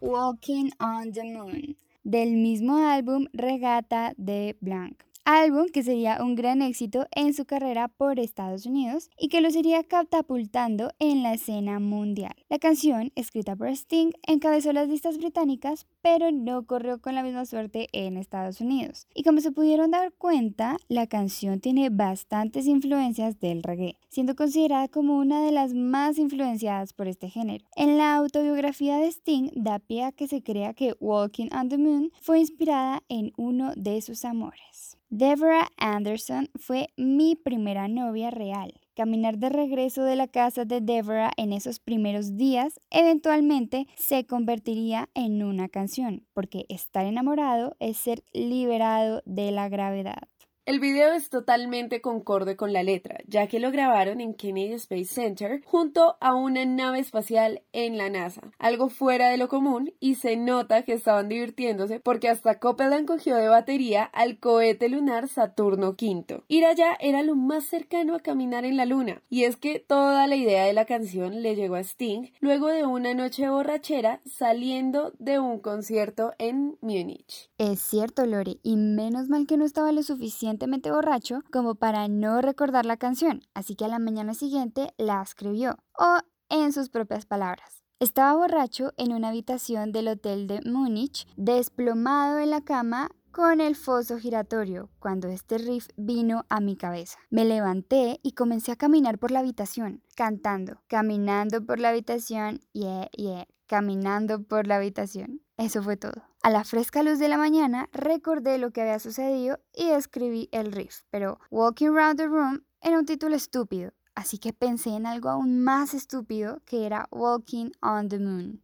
Walking 0.00 0.70
on 0.80 1.12
the 1.12 1.24
Moon, 1.24 1.76
del 2.04 2.36
mismo 2.38 2.78
álbum 2.78 3.26
Regata 3.34 4.14
de 4.16 4.56
Blanc 4.62 5.03
álbum 5.24 5.66
que 5.72 5.82
sería 5.82 6.22
un 6.22 6.34
gran 6.34 6.60
éxito 6.60 7.06
en 7.10 7.32
su 7.32 7.46
carrera 7.46 7.88
por 7.88 8.18
Estados 8.18 8.66
Unidos 8.66 9.10
y 9.18 9.28
que 9.28 9.40
lo 9.40 9.50
sería 9.50 9.82
catapultando 9.82 10.92
en 10.98 11.22
la 11.22 11.34
escena 11.34 11.80
mundial. 11.80 12.34
La 12.48 12.58
canción, 12.58 13.10
escrita 13.14 13.56
por 13.56 13.68
Sting, 13.68 14.12
encabezó 14.26 14.72
las 14.72 14.88
listas 14.88 15.18
británicas, 15.18 15.86
pero 16.02 16.30
no 16.30 16.66
corrió 16.66 17.00
con 17.00 17.14
la 17.14 17.22
misma 17.22 17.46
suerte 17.46 17.88
en 17.92 18.16
Estados 18.16 18.60
Unidos. 18.60 19.06
Y 19.14 19.22
como 19.22 19.40
se 19.40 19.52
pudieron 19.52 19.90
dar 19.90 20.12
cuenta, 20.12 20.76
la 20.88 21.06
canción 21.06 21.60
tiene 21.60 21.88
bastantes 21.88 22.66
influencias 22.66 23.40
del 23.40 23.62
reggae, 23.62 23.96
siendo 24.08 24.36
considerada 24.36 24.88
como 24.88 25.16
una 25.16 25.42
de 25.42 25.52
las 25.52 25.72
más 25.72 26.18
influenciadas 26.18 26.92
por 26.92 27.08
este 27.08 27.30
género. 27.30 27.64
En 27.76 27.96
la 27.96 28.16
autobiografía 28.16 28.98
de 28.98 29.08
Sting 29.08 29.50
da 29.54 29.78
pie 29.78 30.04
a 30.04 30.12
que 30.12 30.28
se 30.28 30.42
crea 30.42 30.74
que 30.74 30.94
Walking 31.00 31.48
on 31.52 31.68
the 31.68 31.78
Moon 31.78 32.12
fue 32.20 32.40
inspirada 32.40 33.02
en 33.08 33.32
uno 33.36 33.72
de 33.76 34.02
sus 34.02 34.24
amores. 34.24 34.93
Deborah 35.16 35.68
Anderson 35.76 36.50
fue 36.56 36.88
mi 36.96 37.36
primera 37.36 37.86
novia 37.86 38.32
real. 38.32 38.74
Caminar 38.96 39.38
de 39.38 39.48
regreso 39.48 40.02
de 40.02 40.16
la 40.16 40.26
casa 40.26 40.64
de 40.64 40.80
Deborah 40.80 41.30
en 41.36 41.52
esos 41.52 41.78
primeros 41.78 42.36
días 42.36 42.80
eventualmente 42.90 43.86
se 43.94 44.26
convertiría 44.26 45.08
en 45.14 45.44
una 45.44 45.68
canción, 45.68 46.26
porque 46.32 46.66
estar 46.68 47.06
enamorado 47.06 47.76
es 47.78 47.96
ser 47.96 48.24
liberado 48.32 49.22
de 49.24 49.52
la 49.52 49.68
gravedad. 49.68 50.28
El 50.66 50.80
video 50.80 51.12
es 51.12 51.28
totalmente 51.28 52.00
concorde 52.00 52.56
con 52.56 52.72
la 52.72 52.82
letra, 52.82 53.18
ya 53.26 53.48
que 53.48 53.60
lo 53.60 53.70
grabaron 53.70 54.22
en 54.22 54.32
Kennedy 54.32 54.72
Space 54.72 55.12
Center 55.12 55.60
junto 55.66 56.16
a 56.20 56.34
una 56.34 56.64
nave 56.64 57.00
espacial 57.00 57.60
en 57.74 57.98
la 57.98 58.08
NASA, 58.08 58.50
algo 58.58 58.88
fuera 58.88 59.28
de 59.28 59.36
lo 59.36 59.48
común 59.48 59.92
y 60.00 60.14
se 60.14 60.36
nota 60.38 60.80
que 60.84 60.94
estaban 60.94 61.28
divirtiéndose 61.28 62.00
porque 62.00 62.30
hasta 62.30 62.60
Copeland 62.60 63.06
cogió 63.06 63.36
de 63.36 63.48
batería 63.48 64.04
al 64.04 64.38
cohete 64.38 64.88
lunar 64.88 65.28
Saturno 65.28 65.90
V. 66.00 66.42
Ir 66.48 66.64
allá 66.64 66.96
era 66.98 67.22
lo 67.22 67.36
más 67.36 67.64
cercano 67.64 68.14
a 68.14 68.20
caminar 68.20 68.64
en 68.64 68.78
la 68.78 68.86
luna, 68.86 69.20
y 69.28 69.44
es 69.44 69.58
que 69.58 69.80
toda 69.80 70.26
la 70.26 70.36
idea 70.36 70.64
de 70.64 70.72
la 70.72 70.86
canción 70.86 71.42
le 71.42 71.56
llegó 71.56 71.74
a 71.74 71.80
Sting 71.80 72.30
luego 72.40 72.68
de 72.68 72.86
una 72.86 73.12
noche 73.12 73.50
borrachera 73.50 74.22
saliendo 74.24 75.12
de 75.18 75.38
un 75.38 75.58
concierto 75.58 76.32
en 76.38 76.78
Múnich. 76.80 77.50
Es 77.58 77.80
cierto, 77.80 78.24
Lore, 78.24 78.60
y 78.62 78.76
menos 78.76 79.28
mal 79.28 79.46
que 79.46 79.58
no 79.58 79.66
estaba 79.66 79.92
lo 79.92 80.02
suficiente 80.02 80.53
borracho 80.90 81.42
como 81.52 81.74
para 81.74 82.08
no 82.08 82.40
recordar 82.40 82.86
la 82.86 82.96
canción, 82.96 83.42
así 83.54 83.74
que 83.74 83.84
a 83.84 83.88
la 83.88 83.98
mañana 83.98 84.34
siguiente 84.34 84.94
la 84.98 85.22
escribió, 85.22 85.78
o 85.98 86.18
en 86.48 86.72
sus 86.72 86.88
propias 86.88 87.26
palabras. 87.26 87.84
Estaba 88.00 88.34
borracho 88.34 88.92
en 88.96 89.12
una 89.12 89.28
habitación 89.28 89.92
del 89.92 90.08
hotel 90.08 90.46
de 90.46 90.60
Múnich, 90.64 91.26
desplomado 91.36 92.38
en 92.38 92.50
la 92.50 92.60
cama 92.60 93.10
con 93.30 93.60
el 93.60 93.74
foso 93.74 94.18
giratorio, 94.18 94.90
cuando 95.00 95.28
este 95.28 95.58
riff 95.58 95.88
vino 95.96 96.44
a 96.48 96.60
mi 96.60 96.76
cabeza. 96.76 97.18
Me 97.30 97.44
levanté 97.44 98.20
y 98.22 98.32
comencé 98.32 98.70
a 98.70 98.76
caminar 98.76 99.18
por 99.18 99.32
la 99.32 99.40
habitación, 99.40 100.02
cantando, 100.14 100.82
caminando 100.86 101.64
por 101.64 101.80
la 101.80 101.88
habitación, 101.88 102.60
yeah, 102.72 103.08
yeah, 103.16 103.46
caminando 103.66 104.44
por 104.44 104.66
la 104.68 104.76
habitación. 104.76 105.40
Eso 105.56 105.82
fue 105.82 105.96
todo. 105.96 106.22
A 106.42 106.50
la 106.50 106.64
fresca 106.64 107.02
luz 107.02 107.18
de 107.18 107.28
la 107.28 107.38
mañana 107.38 107.88
recordé 107.92 108.58
lo 108.58 108.72
que 108.72 108.82
había 108.82 108.98
sucedido 108.98 109.60
y 109.72 109.90
escribí 109.90 110.48
el 110.50 110.72
riff, 110.72 111.02
pero 111.10 111.38
Walking 111.50 111.90
Around 111.90 112.18
the 112.18 112.26
Room 112.26 112.64
era 112.80 112.98
un 112.98 113.06
título 113.06 113.36
estúpido, 113.36 113.92
así 114.14 114.38
que 114.38 114.52
pensé 114.52 114.90
en 114.90 115.06
algo 115.06 115.28
aún 115.28 115.62
más 115.62 115.94
estúpido 115.94 116.60
que 116.66 116.86
era 116.86 117.08
Walking 117.12 117.70
on 117.80 118.08
the 118.08 118.18
Moon. 118.18 118.62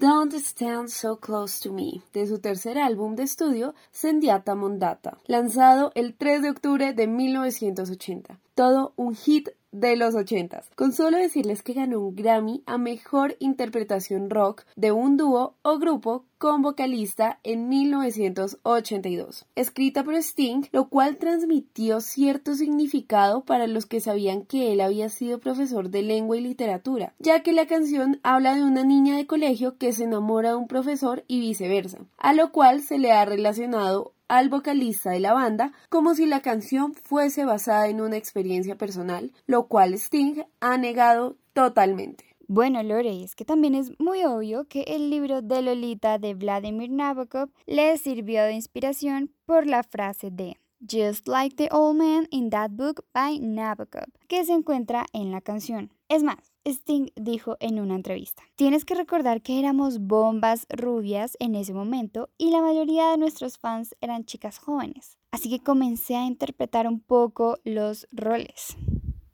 Don't 0.00 0.32
Stand 0.32 0.90
So 0.90 1.16
Close 1.16 1.60
to 1.60 1.74
Me, 1.74 2.02
de 2.12 2.24
su 2.28 2.38
tercer 2.38 2.78
álbum 2.78 3.16
de 3.16 3.24
estudio, 3.24 3.74
Sendiata 3.90 4.54
Mondata, 4.54 5.18
lanzado 5.26 5.90
el 5.96 6.14
3 6.14 6.42
de 6.42 6.50
octubre 6.50 6.92
de 6.92 7.08
1980. 7.08 8.38
Todo 8.58 8.92
un 8.96 9.14
hit 9.14 9.50
de 9.70 9.94
los 9.94 10.16
ochentas, 10.16 10.68
con 10.74 10.90
solo 10.92 11.16
decirles 11.16 11.62
que 11.62 11.74
ganó 11.74 12.00
un 12.00 12.16
Grammy 12.16 12.64
a 12.66 12.76
Mejor 12.76 13.36
Interpretación 13.38 14.30
Rock 14.30 14.64
de 14.74 14.90
un 14.90 15.16
dúo 15.16 15.54
o 15.62 15.78
grupo 15.78 16.24
con 16.38 16.60
vocalista 16.62 17.38
en 17.44 17.68
1982, 17.68 19.46
escrita 19.54 20.02
por 20.02 20.16
Sting, 20.16 20.62
lo 20.72 20.88
cual 20.88 21.18
transmitió 21.18 22.00
cierto 22.00 22.56
significado 22.56 23.44
para 23.44 23.68
los 23.68 23.86
que 23.86 24.00
sabían 24.00 24.42
que 24.42 24.72
él 24.72 24.80
había 24.80 25.08
sido 25.08 25.38
profesor 25.38 25.90
de 25.90 26.02
lengua 26.02 26.36
y 26.36 26.40
literatura, 26.40 27.14
ya 27.20 27.44
que 27.44 27.52
la 27.52 27.68
canción 27.68 28.18
habla 28.24 28.56
de 28.56 28.64
una 28.64 28.82
niña 28.82 29.16
de 29.16 29.28
colegio 29.28 29.78
que 29.78 29.92
se 29.92 30.02
enamora 30.02 30.48
de 30.50 30.56
un 30.56 30.66
profesor 30.66 31.22
y 31.28 31.38
viceversa, 31.38 31.98
a 32.16 32.32
lo 32.32 32.50
cual 32.50 32.82
se 32.82 32.98
le 32.98 33.12
ha 33.12 33.24
relacionado 33.24 34.14
al 34.28 34.48
vocalista 34.48 35.10
de 35.10 35.20
la 35.20 35.32
banda 35.32 35.72
como 35.88 36.14
si 36.14 36.26
la 36.26 36.40
canción 36.40 36.94
fuese 36.94 37.44
basada 37.44 37.88
en 37.88 38.00
una 38.00 38.16
experiencia 38.16 38.76
personal, 38.76 39.32
lo 39.46 39.66
cual 39.66 39.94
Sting 39.94 40.42
ha 40.60 40.76
negado 40.76 41.36
totalmente. 41.52 42.24
Bueno, 42.50 42.82
Lore, 42.82 43.22
es 43.22 43.34
que 43.34 43.44
también 43.44 43.74
es 43.74 43.92
muy 44.00 44.24
obvio 44.24 44.66
que 44.68 44.82
el 44.82 45.10
libro 45.10 45.42
de 45.42 45.60
Lolita 45.60 46.18
de 46.18 46.32
Vladimir 46.32 46.90
Nabokov 46.90 47.50
le 47.66 47.98
sirvió 47.98 48.42
de 48.44 48.54
inspiración 48.54 49.30
por 49.44 49.66
la 49.66 49.82
frase 49.82 50.30
de 50.30 50.56
Just 50.80 51.28
Like 51.28 51.56
the 51.56 51.68
Old 51.70 51.98
Man 51.98 52.26
in 52.30 52.48
That 52.48 52.70
Book 52.70 53.04
by 53.12 53.40
Nabokov, 53.40 54.06
que 54.28 54.44
se 54.46 54.52
encuentra 54.52 55.04
en 55.12 55.30
la 55.30 55.42
canción. 55.42 55.92
Es 56.08 56.22
más, 56.22 56.38
Sting 56.68 57.10
dijo 57.16 57.56
en 57.60 57.80
una 57.80 57.94
entrevista, 57.94 58.42
tienes 58.56 58.84
que 58.84 58.94
recordar 58.94 59.42
que 59.42 59.58
éramos 59.58 60.00
bombas 60.00 60.66
rubias 60.68 61.36
en 61.40 61.54
ese 61.54 61.74
momento 61.74 62.28
y 62.38 62.50
la 62.50 62.60
mayoría 62.60 63.10
de 63.10 63.18
nuestros 63.18 63.58
fans 63.58 63.96
eran 64.00 64.24
chicas 64.24 64.58
jóvenes, 64.58 65.18
así 65.30 65.48
que 65.50 65.62
comencé 65.62 66.16
a 66.16 66.26
interpretar 66.26 66.86
un 66.86 67.00
poco 67.00 67.58
los 67.64 68.06
roles. 68.12 68.76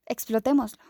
Explotémoslo. 0.06 0.82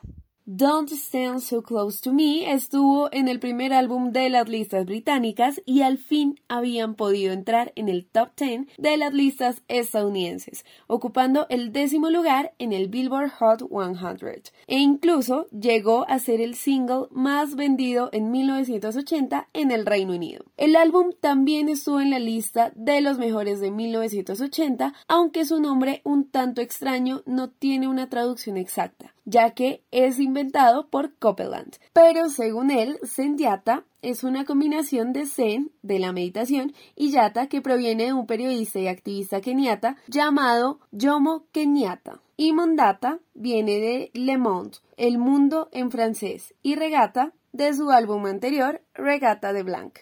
Don't 0.47 0.91
Stand 0.93 1.41
So 1.41 1.63
Close 1.63 2.03
to 2.03 2.13
Me 2.13 2.53
estuvo 2.53 3.09
en 3.11 3.29
el 3.29 3.41
primer 3.41 3.73
álbum 3.73 4.13
de 4.13 4.29
las 4.29 4.47
listas 4.47 4.85
británicas 4.85 5.63
y 5.65 5.81
al 5.81 5.97
fin 5.97 6.39
habían 6.49 6.97
podido 6.97 7.33
entrar 7.33 7.73
en 7.77 7.89
el 7.89 8.05
top 8.05 8.29
10 8.37 8.67
de 8.77 8.97
las 8.99 9.15
listas 9.15 9.63
estadounidenses, 9.69 10.67
ocupando 10.87 11.47
el 11.49 11.73
décimo 11.73 12.11
lugar 12.11 12.53
en 12.59 12.75
el 12.75 12.89
Billboard 12.89 13.31
Hot 13.39 13.63
100 13.71 14.43
e 14.67 14.77
incluso 14.77 15.47
llegó 15.49 16.05
a 16.11 16.19
ser 16.19 16.43
el 16.43 16.57
single 16.57 17.07
más 17.11 17.57
vendido 17.57 18.11
en 18.13 18.31
1980 18.31 19.49
en 19.55 19.71
el 19.71 19.87
Reino 19.87 20.13
Unido. 20.13 20.45
El 20.59 20.77
álbum 20.77 21.13
también 21.23 21.71
estuvo 21.71 22.03
en 22.03 22.11
la 22.11 22.19
lista 22.19 22.71
de 22.75 23.01
los 23.01 23.17
mejores 23.17 23.61
de 23.61 23.71
1980, 23.71 24.93
aunque 25.09 25.47
su 25.47 25.59
nombre 25.59 26.03
un 26.05 26.29
tanto 26.29 26.61
extraño 26.61 27.23
no 27.25 27.49
tiene 27.49 27.89
una 27.89 28.11
traducción 28.11 28.59
exacta 28.59 29.14
ya 29.25 29.51
que 29.51 29.83
es 29.91 30.19
inventado 30.19 30.89
por 30.89 31.15
Copeland. 31.17 31.77
Pero 31.93 32.29
según 32.29 32.71
él, 32.71 32.99
Zen-Yata 33.05 33.85
es 34.03 34.23
una 34.23 34.45
combinación 34.45 35.13
de 35.13 35.27
Zen, 35.27 35.73
de 35.83 35.99
la 35.99 36.13
meditación, 36.13 36.75
y 36.95 37.11
Yata, 37.11 37.49
que 37.49 37.63
proviene 37.63 38.05
de 38.05 38.13
un 38.13 38.27
periodista 38.27 38.79
y 38.79 38.87
activista 38.87 39.41
keniata 39.41 39.97
llamado 40.09 40.79
Jomo 40.93 41.47
Kenyatta. 41.53 42.21
Y 42.37 42.53
Mondata 42.53 43.21
viene 43.33 43.79
de 43.79 44.11
Le 44.13 44.37
Monde, 44.37 44.79
el 44.97 45.19
mundo 45.19 45.69
en 45.73 45.91
francés, 45.91 46.53
y 46.63 46.75
Regata 46.75 47.33
de 47.53 47.73
su 47.73 47.91
álbum 47.91 48.27
anterior, 48.27 48.83
Regata 48.93 49.53
de 49.53 49.63
Blanc. 49.63 49.99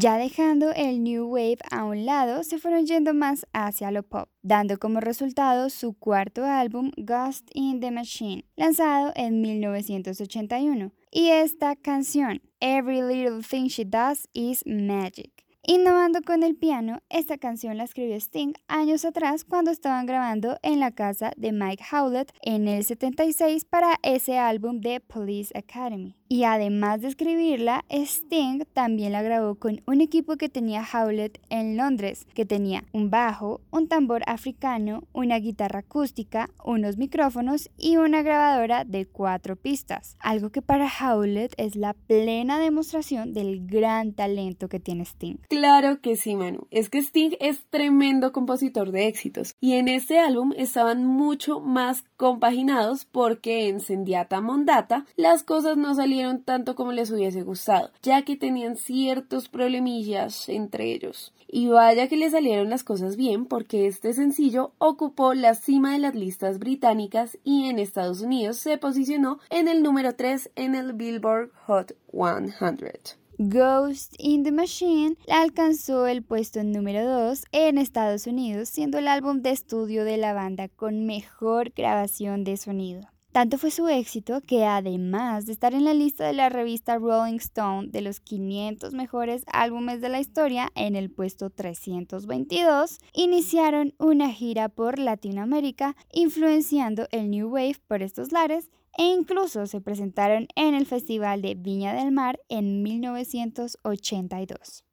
Ya 0.00 0.16
dejando 0.16 0.70
el 0.76 1.02
New 1.02 1.26
Wave 1.26 1.58
a 1.72 1.84
un 1.84 2.06
lado, 2.06 2.44
se 2.44 2.60
fueron 2.60 2.86
yendo 2.86 3.14
más 3.14 3.48
hacia 3.52 3.90
lo 3.90 4.04
pop, 4.04 4.28
dando 4.42 4.78
como 4.78 5.00
resultado 5.00 5.70
su 5.70 5.94
cuarto 5.94 6.44
álbum 6.44 6.92
Ghost 6.96 7.50
in 7.52 7.80
the 7.80 7.90
Machine, 7.90 8.44
lanzado 8.54 9.10
en 9.16 9.40
1981. 9.40 10.92
Y 11.10 11.30
esta 11.30 11.74
canción, 11.74 12.40
Every 12.60 13.02
Little 13.02 13.42
Thing 13.42 13.66
She 13.66 13.84
Does 13.84 14.28
Is 14.34 14.62
Magic. 14.66 15.32
Innovando 15.64 16.22
con 16.22 16.44
el 16.44 16.54
piano, 16.54 17.00
esta 17.08 17.36
canción 17.36 17.76
la 17.76 17.82
escribió 17.82 18.14
Sting 18.14 18.52
años 18.68 19.04
atrás 19.04 19.44
cuando 19.44 19.72
estaban 19.72 20.06
grabando 20.06 20.58
en 20.62 20.78
la 20.78 20.92
casa 20.92 21.32
de 21.36 21.50
Mike 21.50 21.82
Howlett 21.92 22.32
en 22.42 22.68
el 22.68 22.84
76 22.84 23.64
para 23.64 23.96
ese 24.04 24.38
álbum 24.38 24.80
de 24.80 25.00
Police 25.00 25.52
Academy. 25.58 26.17
Y 26.30 26.44
además 26.44 27.00
de 27.00 27.08
escribirla, 27.08 27.86
Sting 27.88 28.64
también 28.74 29.12
la 29.12 29.22
grabó 29.22 29.54
con 29.54 29.80
un 29.86 30.02
equipo 30.02 30.36
que 30.36 30.50
tenía 30.50 30.84
Howlett 30.84 31.40
en 31.48 31.78
Londres, 31.78 32.26
que 32.34 32.44
tenía 32.44 32.84
un 32.92 33.08
bajo, 33.08 33.62
un 33.70 33.88
tambor 33.88 34.22
africano, 34.26 35.04
una 35.14 35.38
guitarra 35.38 35.80
acústica, 35.80 36.50
unos 36.62 36.98
micrófonos 36.98 37.70
y 37.78 37.96
una 37.96 38.20
grabadora 38.20 38.84
de 38.84 39.06
cuatro 39.06 39.56
pistas. 39.56 40.18
Algo 40.20 40.50
que 40.50 40.60
para 40.60 40.86
Howlett 40.86 41.54
es 41.56 41.76
la 41.76 41.94
plena 41.94 42.58
demostración 42.58 43.32
del 43.32 43.66
gran 43.66 44.12
talento 44.12 44.68
que 44.68 44.80
tiene 44.80 45.04
Sting. 45.04 45.36
Claro 45.48 46.02
que 46.02 46.16
sí, 46.16 46.36
Manu. 46.36 46.66
Es 46.70 46.90
que 46.90 46.98
Sting 46.98 47.36
es 47.40 47.64
tremendo 47.70 48.32
compositor 48.32 48.92
de 48.92 49.06
éxitos. 49.06 49.54
Y 49.60 49.74
en 49.74 49.88
este 49.88 50.18
álbum 50.18 50.52
estaban 50.58 51.06
mucho 51.06 51.60
más 51.60 52.04
compaginados 52.18 53.06
porque 53.06 53.68
en 53.68 53.80
Sendiata 53.80 54.42
Mondata 54.42 55.06
las 55.16 55.42
cosas 55.42 55.78
no 55.78 55.94
salían 55.94 56.17
tanto 56.44 56.74
como 56.74 56.92
les 56.92 57.10
hubiese 57.10 57.42
gustado, 57.42 57.90
ya 58.02 58.22
que 58.22 58.36
tenían 58.36 58.76
ciertos 58.76 59.48
problemillas 59.48 60.48
entre 60.48 60.92
ellos. 60.92 61.32
Y 61.50 61.68
vaya 61.68 62.08
que 62.08 62.16
le 62.18 62.30
salieron 62.30 62.68
las 62.68 62.84
cosas 62.84 63.16
bien 63.16 63.46
porque 63.46 63.86
este 63.86 64.12
sencillo 64.12 64.72
ocupó 64.78 65.32
la 65.32 65.54
cima 65.54 65.92
de 65.92 65.98
las 65.98 66.14
listas 66.14 66.58
británicas 66.58 67.38
y 67.42 67.68
en 67.70 67.78
Estados 67.78 68.20
Unidos 68.20 68.58
se 68.58 68.76
posicionó 68.76 69.38
en 69.48 69.66
el 69.66 69.82
número 69.82 70.14
3 70.14 70.50
en 70.56 70.74
el 70.74 70.92
Billboard 70.92 71.50
Hot 71.66 71.96
100. 72.12 73.18
Ghost 73.40 74.14
in 74.18 74.42
the 74.42 74.50
Machine 74.50 75.16
alcanzó 75.30 76.08
el 76.08 76.24
puesto 76.24 76.62
número 76.64 77.08
2 77.08 77.44
en 77.52 77.78
Estados 77.78 78.26
Unidos, 78.26 78.68
siendo 78.68 78.98
el 78.98 79.06
álbum 79.06 79.42
de 79.42 79.52
estudio 79.52 80.04
de 80.04 80.16
la 80.16 80.32
banda 80.32 80.68
con 80.68 81.06
mejor 81.06 81.70
grabación 81.70 82.42
de 82.42 82.56
sonido. 82.56 83.08
Tanto 83.32 83.58
fue 83.58 83.70
su 83.70 83.88
éxito 83.88 84.40
que 84.40 84.64
además 84.64 85.44
de 85.44 85.52
estar 85.52 85.74
en 85.74 85.84
la 85.84 85.92
lista 85.92 86.26
de 86.26 86.32
la 86.32 86.48
revista 86.48 86.96
Rolling 86.96 87.36
Stone 87.36 87.88
de 87.88 88.00
los 88.00 88.20
500 88.20 88.94
mejores 88.94 89.44
álbumes 89.52 90.00
de 90.00 90.08
la 90.08 90.18
historia 90.18 90.70
en 90.74 90.96
el 90.96 91.10
puesto 91.10 91.50
322, 91.50 92.98
iniciaron 93.12 93.92
una 93.98 94.32
gira 94.32 94.70
por 94.70 94.98
Latinoamérica 94.98 95.94
influenciando 96.10 97.06
el 97.10 97.30
New 97.30 97.50
Wave 97.50 97.76
por 97.86 98.02
estos 98.02 98.32
lares 98.32 98.70
e 98.96 99.04
incluso 99.04 99.66
se 99.66 99.82
presentaron 99.82 100.48
en 100.56 100.74
el 100.74 100.86
Festival 100.86 101.42
de 101.42 101.54
Viña 101.54 101.92
del 101.92 102.10
Mar 102.10 102.40
en 102.48 102.82
1982. 102.82 104.87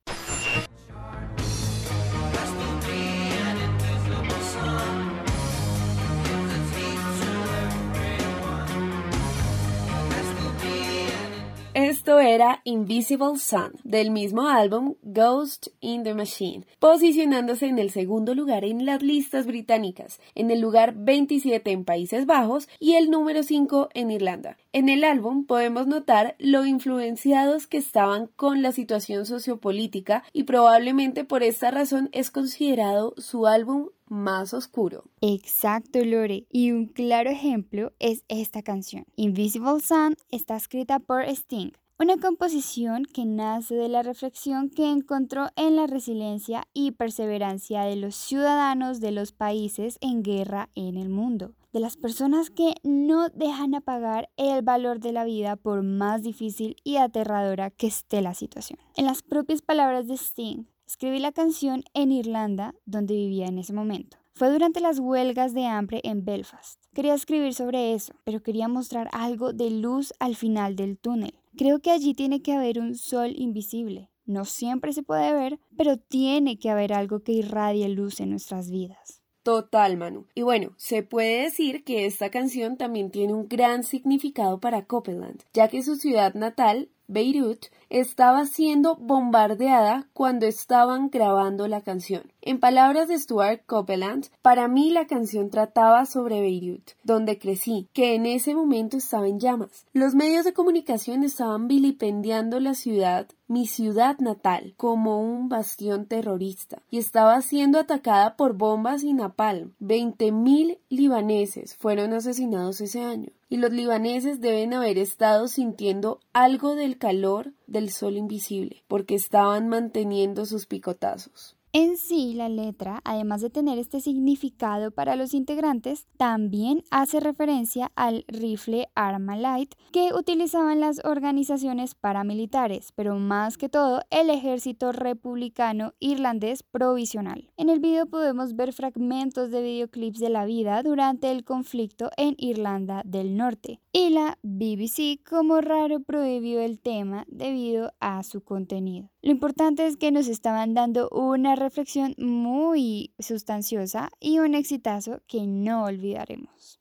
Esto 12.05 12.19
era 12.19 12.61
Invisible 12.65 13.39
Sun, 13.39 13.79
del 13.83 14.11
mismo 14.11 14.47
álbum 14.47 14.93
Ghost 15.01 15.69
in 15.79 16.03
the 16.03 16.13
Machine, 16.13 16.63
posicionándose 16.77 17.65
en 17.65 17.79
el 17.79 17.89
segundo 17.89 18.35
lugar 18.35 18.63
en 18.63 18.85
las 18.85 19.01
listas 19.01 19.47
británicas, 19.47 20.19
en 20.35 20.51
el 20.51 20.61
lugar 20.61 20.93
27 20.95 21.71
en 21.71 21.83
Países 21.83 22.27
Bajos 22.27 22.69
y 22.79 22.93
el 22.93 23.09
número 23.09 23.41
5 23.41 23.89
en 23.95 24.11
Irlanda. 24.11 24.55
En 24.75 24.89
el 24.89 25.05
álbum 25.05 25.45
podemos 25.45 25.87
notar 25.87 26.35
lo 26.37 26.65
influenciados 26.65 27.65
que 27.65 27.77
estaban 27.77 28.27
con 28.35 28.61
la 28.61 28.73
situación 28.73 29.25
sociopolítica 29.25 30.25
y 30.33 30.43
probablemente 30.43 31.23
por 31.23 31.43
esta 31.43 31.71
razón 31.71 32.09
es 32.11 32.29
considerado 32.29 33.13
su 33.15 33.47
álbum 33.47 33.91
más 34.09 34.53
oscuro. 34.53 35.05
Exacto, 35.21 36.03
Lore. 36.03 36.45
Y 36.51 36.73
un 36.73 36.87
claro 36.87 37.29
ejemplo 37.29 37.93
es 37.99 38.25
esta 38.27 38.63
canción. 38.63 39.05
Invisible 39.15 39.79
Sun 39.79 40.17
está 40.29 40.57
escrita 40.57 40.99
por 40.99 41.23
Sting, 41.23 41.71
una 41.97 42.17
composición 42.17 43.05
que 43.05 43.23
nace 43.23 43.75
de 43.75 43.87
la 43.87 44.03
reflexión 44.03 44.69
que 44.69 44.91
encontró 44.91 45.51
en 45.55 45.77
la 45.77 45.87
resiliencia 45.87 46.67
y 46.73 46.91
perseverancia 46.91 47.83
de 47.83 47.95
los 47.95 48.13
ciudadanos 48.15 48.99
de 48.99 49.11
los 49.11 49.31
países 49.31 49.97
en 50.01 50.21
guerra 50.21 50.67
en 50.75 50.97
el 50.97 51.07
mundo, 51.07 51.53
de 51.75 51.81
las 51.81 51.97
personas 51.97 52.49
que 52.49 52.73
no 52.81 53.29
dejan 53.29 53.75
apagar 53.75 54.29
el 54.37 54.63
valor 54.63 54.99
de 54.99 55.11
la 55.11 55.25
vida 55.25 55.57
por 55.57 55.83
más 55.83 56.23
difícil 56.23 56.77
y 56.83 56.95
aterradora 56.95 57.69
que 57.69 57.85
esté 57.85 58.21
la 58.21 58.33
situación. 58.33 58.79
En 58.95 59.05
las 59.05 59.21
propias 59.21 59.61
palabras 59.61 60.07
de 60.07 60.15
Sting, 60.15 60.63
Escribí 60.87 61.17
la 61.19 61.31
canción 61.31 61.83
en 61.93 62.11
Irlanda, 62.11 62.75
donde 62.85 63.15
vivía 63.15 63.47
en 63.47 63.57
ese 63.57 63.73
momento. 63.73 64.17
Fue 64.35 64.51
durante 64.51 64.79
las 64.81 64.99
huelgas 64.99 65.53
de 65.53 65.65
hambre 65.65 65.99
en 66.03 66.23
Belfast. 66.23 66.79
Quería 66.93 67.15
escribir 67.15 67.53
sobre 67.53 67.93
eso, 67.93 68.13
pero 68.23 68.43
quería 68.43 68.67
mostrar 68.67 69.09
algo 69.11 69.51
de 69.51 69.71
luz 69.71 70.13
al 70.19 70.35
final 70.35 70.75
del 70.75 70.97
túnel. 70.97 71.33
Creo 71.57 71.79
que 71.79 71.89
allí 71.89 72.13
tiene 72.13 72.41
que 72.41 72.53
haber 72.53 72.79
un 72.79 72.95
sol 72.95 73.33
invisible. 73.35 74.09
No 74.25 74.45
siempre 74.45 74.93
se 74.93 75.03
puede 75.03 75.33
ver, 75.33 75.59
pero 75.75 75.97
tiene 75.97 76.59
que 76.59 76.69
haber 76.69 76.93
algo 76.93 77.21
que 77.21 77.31
irradie 77.31 77.89
luz 77.89 78.19
en 78.19 78.29
nuestras 78.29 78.69
vidas. 78.69 79.24
Total, 79.45 79.95
Manu. 79.95 80.25
Y 80.33 80.41
bueno, 80.41 80.71
se 80.75 81.03
puede 81.03 81.43
decir 81.43 81.83
que 81.83 82.07
esta 82.07 82.31
canción 82.31 82.77
también 82.77 83.11
tiene 83.11 83.35
un 83.35 83.47
gran 83.47 83.83
significado 83.83 84.59
para 84.59 84.85
Copeland, 84.87 85.43
ya 85.53 85.67
que 85.67 85.83
su 85.83 85.97
ciudad 85.97 86.33
natal 86.33 86.89
Beirut, 87.07 87.67
estaba 87.89 88.45
siendo 88.45 88.95
bombardeada 88.95 90.07
cuando 90.13 90.47
estaban 90.47 91.09
grabando 91.09 91.67
la 91.67 91.81
canción. 91.81 92.23
En 92.41 92.59
palabras 92.59 93.07
de 93.07 93.17
Stuart 93.17 93.61
Copeland, 93.65 94.27
para 94.41 94.67
mí 94.67 94.89
la 94.89 95.05
canción 95.05 95.49
trataba 95.49 96.05
sobre 96.05 96.41
Beirut, 96.41 96.91
donde 97.03 97.37
crecí, 97.37 97.87
que 97.93 98.15
en 98.15 98.25
ese 98.25 98.55
momento 98.55 98.97
estaba 98.97 99.27
en 99.27 99.39
llamas. 99.39 99.85
Los 99.93 100.15
medios 100.15 100.45
de 100.45 100.53
comunicación 100.53 101.23
estaban 101.23 101.67
vilipendiando 101.67 102.59
la 102.59 102.73
ciudad, 102.73 103.27
mi 103.47 103.67
ciudad 103.67 104.17
natal, 104.19 104.73
como 104.77 105.21
un 105.21 105.47
bastión 105.47 106.07
terrorista, 106.07 106.81
y 106.89 106.97
estaba 106.97 107.39
siendo 107.41 107.79
atacada 107.79 108.35
por 108.35 108.53
bombas 108.53 109.03
y 109.03 109.13
napalm. 109.13 109.73
Veinte 109.79 110.31
mil 110.31 110.79
libaneses 110.89 111.75
fueron 111.75 112.13
asesinados 112.13 112.81
ese 112.81 113.03
año 113.03 113.29
y 113.49 113.57
los 113.57 113.71
libaneses 113.71 114.41
deben 114.41 114.73
haber 114.73 114.97
estado 114.97 115.47
sintiendo 115.47 116.19
algo 116.33 116.75
del 116.75 116.97
calor 116.97 117.53
del 117.67 117.89
sol 117.91 118.17
invisible, 118.17 118.83
porque 118.87 119.15
estaban 119.15 119.67
manteniendo 119.69 120.45
sus 120.45 120.65
picotazos. 120.65 121.55
En 121.77 121.97
sí, 121.97 122.33
la 122.35 122.47
letra, 122.47 123.01
además 123.03 123.41
de 123.41 123.49
tener 123.49 123.77
este 123.77 123.99
significado 123.99 124.91
para 124.91 125.17
los 125.17 125.33
integrantes, 125.33 126.07
también 126.15 126.83
hace 126.89 127.19
referencia 127.19 127.91
al 127.97 128.23
rifle 128.29 128.87
Arma 128.95 129.35
Light 129.35 129.75
que 129.91 130.13
utilizaban 130.13 130.79
las 130.79 131.03
organizaciones 131.03 131.93
paramilitares, 131.93 132.93
pero 132.93 133.19
más 133.19 133.57
que 133.57 133.67
todo 133.67 134.03
el 134.09 134.29
ejército 134.29 134.93
republicano 134.93 135.93
irlandés 135.99 136.63
provisional. 136.63 137.51
En 137.57 137.67
el 137.67 137.81
video 137.81 138.05
podemos 138.05 138.55
ver 138.55 138.71
fragmentos 138.71 139.51
de 139.51 139.61
videoclips 139.61 140.19
de 140.19 140.29
la 140.29 140.45
vida 140.45 140.81
durante 140.81 141.29
el 141.29 141.43
conflicto 141.43 142.09
en 142.15 142.35
Irlanda 142.37 143.01
del 143.03 143.35
Norte, 143.35 143.81
y 143.91 144.11
la 144.11 144.37
BBC 144.43 145.21
como 145.29 145.59
raro 145.59 145.99
prohibió 145.99 146.61
el 146.61 146.79
tema 146.79 147.25
debido 147.27 147.91
a 147.99 148.23
su 148.23 148.39
contenido. 148.45 149.09
Lo 149.25 149.31
importante 149.31 149.87
es 149.87 149.97
que 149.97 150.11
nos 150.11 150.27
estaban 150.27 150.75
dando 150.75 151.09
una 151.09 151.55
reflexión 151.55 152.13
muy 152.19 153.15
sustanciosa 153.17 154.11
y 154.19 154.37
un 154.37 154.53
exitazo 154.53 155.23
que 155.25 155.47
no 155.47 155.85
olvidaremos. 155.85 156.77